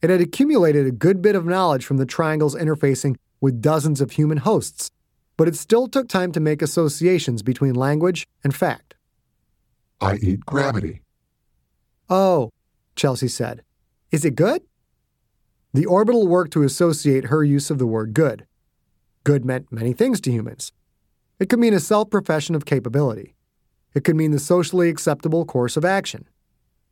It 0.01 0.09
had 0.09 0.21
accumulated 0.21 0.87
a 0.87 0.91
good 0.91 1.21
bit 1.21 1.35
of 1.35 1.45
knowledge 1.45 1.85
from 1.85 1.97
the 1.97 2.05
triangle's 2.05 2.55
interfacing 2.55 3.17
with 3.41 3.61
dozens 3.61 4.01
of 4.01 4.11
human 4.11 4.37
hosts 4.37 4.91
but 5.39 5.47
it 5.47 5.55
still 5.55 5.87
took 5.87 6.09
time 6.09 6.33
to 6.33 6.41
make 6.41 6.61
associations 6.61 7.41
between 7.41 7.73
language 7.73 8.27
and 8.43 8.53
fact. 8.53 8.95
I 10.01 10.15
eat 10.15 10.41
gravity. 10.41 11.01
Oh, 12.09 12.49
Chelsea 12.97 13.29
said. 13.29 13.63
Is 14.11 14.25
it 14.25 14.35
good? 14.35 14.63
The 15.73 15.85
orbital 15.85 16.27
worked 16.27 16.51
to 16.53 16.63
associate 16.63 17.27
her 17.27 17.41
use 17.41 17.71
of 17.71 17.77
the 17.79 17.87
word 17.87 18.13
good. 18.13 18.47
Good 19.23 19.45
meant 19.45 19.71
many 19.71 19.93
things 19.93 20.19
to 20.21 20.31
humans. 20.31 20.73
It 21.39 21.47
could 21.47 21.59
mean 21.59 21.73
a 21.73 21.79
self 21.79 22.09
profession 22.09 22.53
of 22.53 22.65
capability. 22.65 23.33
It 23.93 24.03
could 24.03 24.17
mean 24.17 24.31
the 24.31 24.39
socially 24.39 24.89
acceptable 24.89 25.45
course 25.45 25.77
of 25.77 25.85
action. 25.85 26.27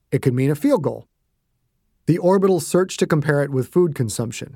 It 0.10 0.22
could 0.22 0.34
mean 0.34 0.52
a 0.52 0.56
field 0.56 0.84
goal. 0.84 1.10
The 2.06 2.18
orbital 2.18 2.62
searched 2.62 3.00
to 3.02 3.08
compare 3.08 3.44
it 3.44 3.52
with 3.52 3.68
food 3.68 3.94
consumption. 3.94 4.56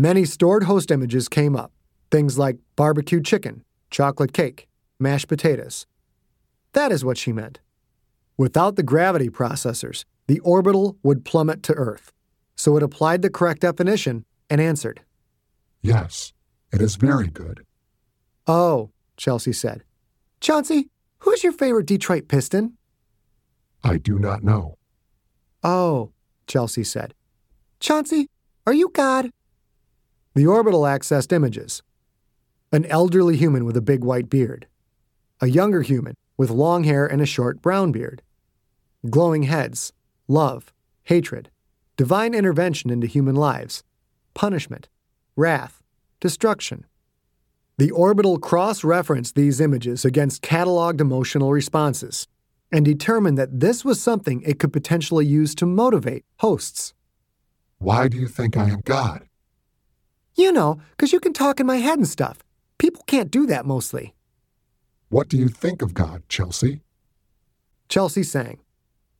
Many 0.00 0.24
stored 0.24 0.64
host 0.64 0.90
images 0.90 1.28
came 1.28 1.54
up. 1.54 1.72
Things 2.10 2.38
like 2.38 2.56
barbecue 2.74 3.20
chicken, 3.20 3.64
chocolate 3.90 4.32
cake, 4.32 4.66
mashed 4.98 5.28
potatoes. 5.28 5.86
That 6.72 6.90
is 6.90 7.04
what 7.04 7.18
she 7.18 7.34
meant. 7.34 7.60
Without 8.38 8.76
the 8.76 8.82
gravity 8.82 9.28
processors, 9.28 10.06
the 10.26 10.40
orbital 10.40 10.96
would 11.02 11.26
plummet 11.26 11.62
to 11.64 11.74
Earth. 11.74 12.14
So 12.56 12.78
it 12.78 12.82
applied 12.82 13.20
the 13.20 13.28
correct 13.28 13.60
definition 13.60 14.24
and 14.48 14.58
answered. 14.58 15.02
Yes, 15.82 16.32
it 16.72 16.80
is 16.80 16.96
very 16.96 17.28
good. 17.28 17.66
Oh, 18.46 18.92
Chelsea 19.18 19.52
said. 19.52 19.84
Chauncey, 20.40 20.88
who's 21.18 21.44
your 21.44 21.52
favorite 21.52 21.84
Detroit 21.84 22.26
Piston? 22.26 22.78
I 23.84 23.98
do 23.98 24.18
not 24.18 24.42
know. 24.42 24.78
Oh, 25.62 26.12
Chelsea 26.46 26.84
said. 26.84 27.12
Chauncey, 27.80 28.28
are 28.66 28.72
you 28.72 28.88
God? 28.94 29.30
The 30.34 30.46
orbital 30.46 30.82
accessed 30.82 31.32
images, 31.32 31.82
an 32.70 32.84
elderly 32.86 33.36
human 33.36 33.64
with 33.64 33.76
a 33.76 33.82
big 33.82 34.04
white 34.04 34.30
beard, 34.30 34.68
a 35.40 35.48
younger 35.48 35.82
human 35.82 36.14
with 36.36 36.50
long 36.50 36.84
hair 36.84 37.04
and 37.04 37.20
a 37.20 37.26
short 37.26 37.60
brown 37.60 37.90
beard, 37.90 38.22
glowing 39.08 39.42
heads, 39.44 39.92
love, 40.28 40.72
hatred, 41.02 41.50
divine 41.96 42.32
intervention 42.32 42.90
into 42.90 43.06
human 43.06 43.34
lives, 43.34 43.82
punishment, 44.34 44.88
wrath, 45.34 45.82
destruction. 46.20 46.86
The 47.78 47.90
orbital 47.90 48.38
cross 48.38 48.84
referenced 48.84 49.34
these 49.34 49.60
images 49.60 50.04
against 50.04 50.42
cataloged 50.42 51.00
emotional 51.00 51.50
responses 51.50 52.28
and 52.70 52.84
determined 52.84 53.36
that 53.38 53.58
this 53.58 53.84
was 53.84 54.00
something 54.00 54.42
it 54.42 54.60
could 54.60 54.72
potentially 54.72 55.26
use 55.26 55.56
to 55.56 55.66
motivate 55.66 56.24
hosts. 56.38 56.94
Why 57.78 58.06
do 58.06 58.16
you 58.16 58.28
think 58.28 58.56
I 58.56 58.68
am 58.68 58.82
God? 58.84 59.26
You 60.34 60.52
know, 60.52 60.80
because 60.90 61.12
you 61.12 61.20
can 61.20 61.32
talk 61.32 61.60
in 61.60 61.66
my 61.66 61.76
head 61.76 61.98
and 61.98 62.08
stuff. 62.08 62.38
People 62.78 63.02
can't 63.06 63.30
do 63.30 63.46
that 63.46 63.66
mostly. 63.66 64.14
What 65.08 65.28
do 65.28 65.36
you 65.36 65.48
think 65.48 65.82
of 65.82 65.92
God, 65.92 66.22
Chelsea? 66.28 66.80
Chelsea 67.88 68.22
sang, 68.22 68.58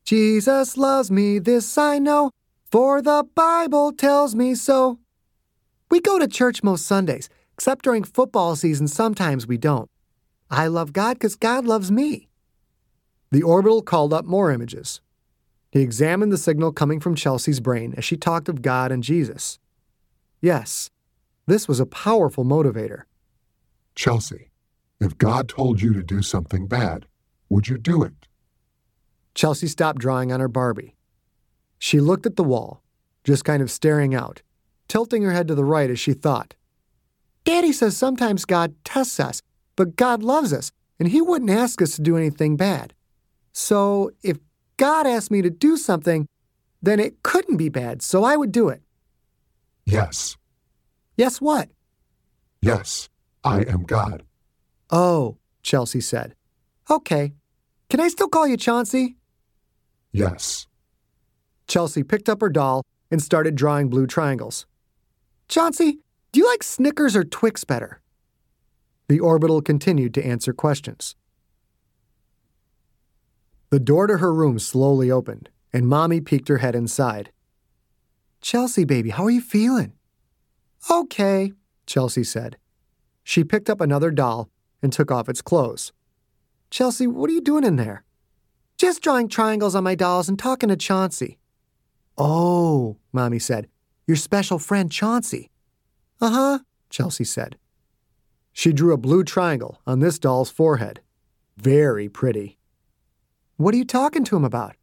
Jesus 0.04 0.76
loves 0.76 1.10
me, 1.10 1.38
this 1.38 1.76
I 1.76 1.98
know, 1.98 2.30
for 2.70 3.02
the 3.02 3.24
Bible 3.34 3.92
tells 3.92 4.34
me 4.34 4.54
so. 4.54 4.98
We 5.90 6.00
go 6.00 6.18
to 6.18 6.28
church 6.28 6.62
most 6.62 6.86
Sundays, 6.86 7.28
except 7.52 7.84
during 7.84 8.04
football 8.04 8.54
season, 8.54 8.86
sometimes 8.86 9.46
we 9.46 9.58
don't. 9.58 9.90
I 10.50 10.68
love 10.68 10.92
God 10.92 11.14
because 11.14 11.36
God 11.36 11.64
loves 11.64 11.90
me. 11.90 12.28
The 13.32 13.42
orbital 13.42 13.82
called 13.82 14.12
up 14.12 14.24
more 14.24 14.50
images. 14.50 15.00
He 15.70 15.80
examined 15.80 16.32
the 16.32 16.38
signal 16.38 16.72
coming 16.72 16.98
from 16.98 17.14
Chelsea's 17.14 17.60
brain 17.60 17.94
as 17.96 18.04
she 18.04 18.16
talked 18.16 18.48
of 18.48 18.62
God 18.62 18.90
and 18.90 19.02
Jesus. 19.02 19.58
Yes, 20.40 20.90
this 21.46 21.66
was 21.66 21.80
a 21.80 21.86
powerful 21.86 22.44
motivator. 22.44 23.02
Chelsea, 23.94 24.50
if 25.00 25.18
God 25.18 25.48
told 25.48 25.80
you 25.80 25.92
to 25.94 26.02
do 26.02 26.22
something 26.22 26.66
bad, 26.66 27.06
would 27.48 27.68
you 27.68 27.78
do 27.78 28.02
it? 28.02 28.26
Chelsea 29.34 29.66
stopped 29.66 29.98
drawing 29.98 30.32
on 30.32 30.40
her 30.40 30.48
Barbie. 30.48 30.96
She 31.78 32.00
looked 32.00 32.26
at 32.26 32.36
the 32.36 32.44
wall, 32.44 32.82
just 33.24 33.44
kind 33.44 33.62
of 33.62 33.70
staring 33.70 34.14
out, 34.14 34.42
tilting 34.88 35.22
her 35.22 35.32
head 35.32 35.48
to 35.48 35.54
the 35.54 35.64
right 35.64 35.90
as 35.90 35.98
she 35.98 36.12
thought. 36.12 36.54
Daddy 37.44 37.72
says 37.72 37.96
sometimes 37.96 38.44
God 38.44 38.74
tests 38.84 39.18
us, 39.18 39.40
but 39.76 39.96
God 39.96 40.22
loves 40.22 40.52
us, 40.52 40.72
and 40.98 41.08
He 41.08 41.22
wouldn't 41.22 41.50
ask 41.50 41.80
us 41.80 41.96
to 41.96 42.02
do 42.02 42.16
anything 42.16 42.56
bad. 42.56 42.92
So 43.52 44.10
if 44.22 44.38
God 44.76 45.06
asked 45.06 45.30
me 45.30 45.42
to 45.42 45.50
do 45.50 45.76
something, 45.76 46.26
then 46.82 47.00
it 47.00 47.22
couldn't 47.22 47.56
be 47.56 47.68
bad, 47.68 48.02
so 48.02 48.24
I 48.24 48.36
would 48.36 48.52
do 48.52 48.68
it. 48.68 48.82
Yes, 49.86 50.36
Yes, 51.20 51.38
what? 51.38 51.68
yes, 52.62 53.10
I 53.44 53.60
am 53.64 53.82
God. 53.82 54.22
Oh, 54.88 55.36
Chelsea 55.62 56.00
said. 56.00 56.34
Okay. 56.90 57.34
Can 57.90 58.00
I 58.00 58.08
still 58.08 58.28
call 58.28 58.48
you 58.48 58.56
Chauncey? 58.56 59.16
Yes, 60.12 60.66
Chelsea 61.68 62.02
picked 62.04 62.30
up 62.30 62.40
her 62.40 62.48
doll 62.48 62.86
and 63.10 63.22
started 63.22 63.54
drawing 63.54 63.90
blue 63.90 64.06
triangles. 64.06 64.64
Chauncey, 65.46 65.98
do 66.32 66.40
you 66.40 66.46
like 66.46 66.62
Snickers 66.62 67.14
or 67.14 67.24
Twix 67.24 67.64
better? 67.64 68.00
The 69.08 69.20
orbital 69.20 69.60
continued 69.60 70.14
to 70.14 70.24
answer 70.24 70.54
questions. 70.54 71.16
The 73.68 73.78
door 73.78 74.06
to 74.06 74.16
her 74.16 74.32
room 74.32 74.58
slowly 74.58 75.10
opened, 75.10 75.50
and 75.70 75.86
Mommy 75.86 76.22
peeked 76.22 76.48
her 76.48 76.58
head 76.64 76.74
inside. 76.74 77.30
Chelsea, 78.40 78.86
baby, 78.86 79.10
how 79.10 79.26
are 79.26 79.30
you 79.30 79.42
feeling? 79.42 79.92
Okay, 80.88 81.52
Chelsea 81.86 82.24
said. 82.24 82.56
She 83.24 83.44
picked 83.44 83.68
up 83.68 83.80
another 83.80 84.10
doll 84.10 84.48
and 84.82 84.92
took 84.92 85.10
off 85.10 85.28
its 85.28 85.42
clothes. 85.42 85.92
Chelsea, 86.70 87.06
what 87.06 87.28
are 87.28 87.32
you 87.32 87.40
doing 87.40 87.64
in 87.64 87.76
there? 87.76 88.04
Just 88.78 89.02
drawing 89.02 89.28
triangles 89.28 89.74
on 89.74 89.84
my 89.84 89.94
dolls 89.94 90.28
and 90.28 90.38
talking 90.38 90.68
to 90.68 90.76
Chauncey. 90.76 91.38
Oh, 92.16 92.96
Mommy 93.12 93.38
said. 93.38 93.68
Your 94.06 94.16
special 94.16 94.58
friend 94.58 94.90
Chauncey. 94.90 95.50
Uh 96.20 96.30
huh, 96.30 96.58
Chelsea 96.88 97.24
said. 97.24 97.56
She 98.52 98.72
drew 98.72 98.92
a 98.92 98.98
blue 98.98 99.22
triangle 99.22 99.80
on 99.86 100.00
this 100.00 100.18
doll's 100.18 100.50
forehead. 100.50 101.00
Very 101.56 102.08
pretty. 102.08 102.58
What 103.56 103.74
are 103.74 103.78
you 103.78 103.84
talking 103.84 104.24
to 104.24 104.36
him 104.36 104.44
about? 104.44 104.76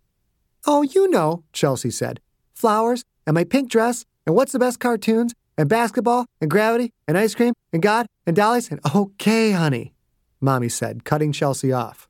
Oh, 0.65 0.83
you 0.83 1.09
know, 1.09 1.43
Chelsea 1.53 1.89
said. 1.89 2.19
Flowers, 2.53 3.03
and 3.25 3.33
my 3.33 3.43
pink 3.43 3.69
dress, 3.69 4.05
and 4.25 4.35
what's 4.35 4.51
the 4.51 4.59
best 4.59 4.79
cartoons, 4.79 5.33
and 5.57 5.67
basketball, 5.67 6.25
and 6.39 6.49
gravity, 6.49 6.93
and 7.07 7.17
ice 7.17 7.33
cream, 7.33 7.53
and 7.73 7.81
God, 7.81 8.07
and 8.25 8.35
dollies, 8.35 8.69
and 8.69 8.79
okay, 8.95 9.51
honey, 9.51 9.93
Mommy 10.39 10.69
said, 10.69 11.03
cutting 11.03 11.31
Chelsea 11.31 11.71
off. 11.71 12.07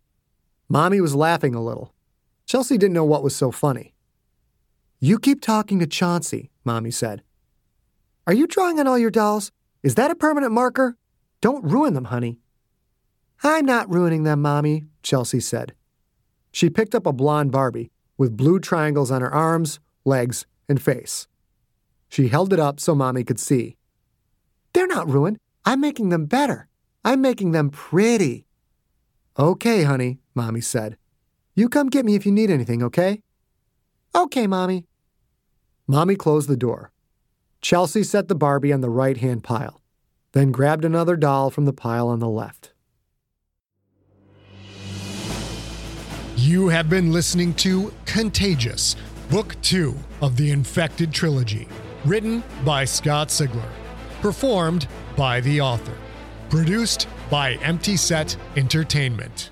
Mommy 0.69 0.99
was 0.99 1.15
laughing 1.15 1.55
a 1.55 1.63
little. 1.63 1.93
Chelsea 2.45 2.77
didn't 2.77 2.93
know 2.93 3.05
what 3.05 3.23
was 3.23 3.35
so 3.35 3.51
funny. 3.51 3.93
You 4.99 5.19
keep 5.19 5.41
talking 5.41 5.79
to 5.79 5.87
Chauncey, 5.87 6.49
Mommy 6.65 6.91
said. 6.91 7.21
Are 8.25 8.33
you 8.33 8.47
drawing 8.47 8.79
on 8.79 8.87
all 8.87 8.97
your 8.97 9.11
dolls? 9.11 9.51
Is 9.83 9.95
that 9.95 10.11
a 10.11 10.15
permanent 10.15 10.51
marker? 10.51 10.97
Don't 11.39 11.63
ruin 11.63 11.93
them, 11.93 12.05
honey. 12.05 12.39
I'm 13.43 13.65
not 13.65 13.89
ruining 13.89 14.23
them, 14.23 14.41
Mommy, 14.41 14.85
Chelsea 15.03 15.39
said. 15.39 15.73
She 16.51 16.69
picked 16.69 16.95
up 16.95 17.05
a 17.05 17.13
blonde 17.13 17.51
Barbie 17.51 17.91
with 18.17 18.35
blue 18.35 18.59
triangles 18.59 19.11
on 19.11 19.21
her 19.21 19.33
arms, 19.33 19.79
legs, 20.03 20.45
and 20.67 20.81
face. 20.81 21.27
She 22.09 22.29
held 22.29 22.53
it 22.53 22.59
up 22.59 22.79
so 22.79 22.95
Mommy 22.95 23.23
could 23.23 23.39
see. 23.39 23.77
They're 24.73 24.87
not 24.87 25.09
ruined. 25.09 25.37
I'm 25.65 25.81
making 25.81 26.09
them 26.09 26.25
better. 26.25 26.67
I'm 27.03 27.21
making 27.21 27.51
them 27.51 27.69
pretty. 27.69 28.45
Okay, 29.37 29.83
honey, 29.83 30.19
Mommy 30.33 30.61
said. 30.61 30.97
You 31.55 31.69
come 31.69 31.89
get 31.89 32.05
me 32.05 32.15
if 32.15 32.25
you 32.25 32.31
need 32.31 32.51
anything, 32.51 32.83
okay? 32.83 33.21
Okay, 34.15 34.47
Mommy. 34.47 34.85
Mommy 35.87 36.15
closed 36.15 36.49
the 36.49 36.57
door. 36.57 36.91
Chelsea 37.61 38.03
set 38.03 38.27
the 38.27 38.35
Barbie 38.35 38.73
on 38.73 38.81
the 38.81 38.89
right 38.89 39.17
hand 39.17 39.43
pile, 39.43 39.81
then 40.33 40.51
grabbed 40.51 40.85
another 40.85 41.15
doll 41.15 41.49
from 41.49 41.65
the 41.65 41.73
pile 41.73 42.07
on 42.07 42.19
the 42.19 42.29
left. 42.29 42.73
You 46.35 46.69
have 46.69 46.89
been 46.89 47.11
listening 47.11 47.53
to 47.55 47.91
Contagious, 48.05 48.95
Book 49.29 49.55
2 49.63 49.95
of 50.21 50.37
the 50.37 50.51
Infected 50.51 51.11
Trilogy, 51.11 51.67
written 52.07 52.43
by 52.63 52.85
Scott 52.85 53.27
Sigler, 53.27 53.69
performed 54.21 54.87
by 55.15 55.41
the 55.41 55.59
author, 55.61 55.97
produced 56.49 57.07
by 57.29 57.53
Empty 57.55 57.97
Set 57.97 58.37
Entertainment. 58.55 59.51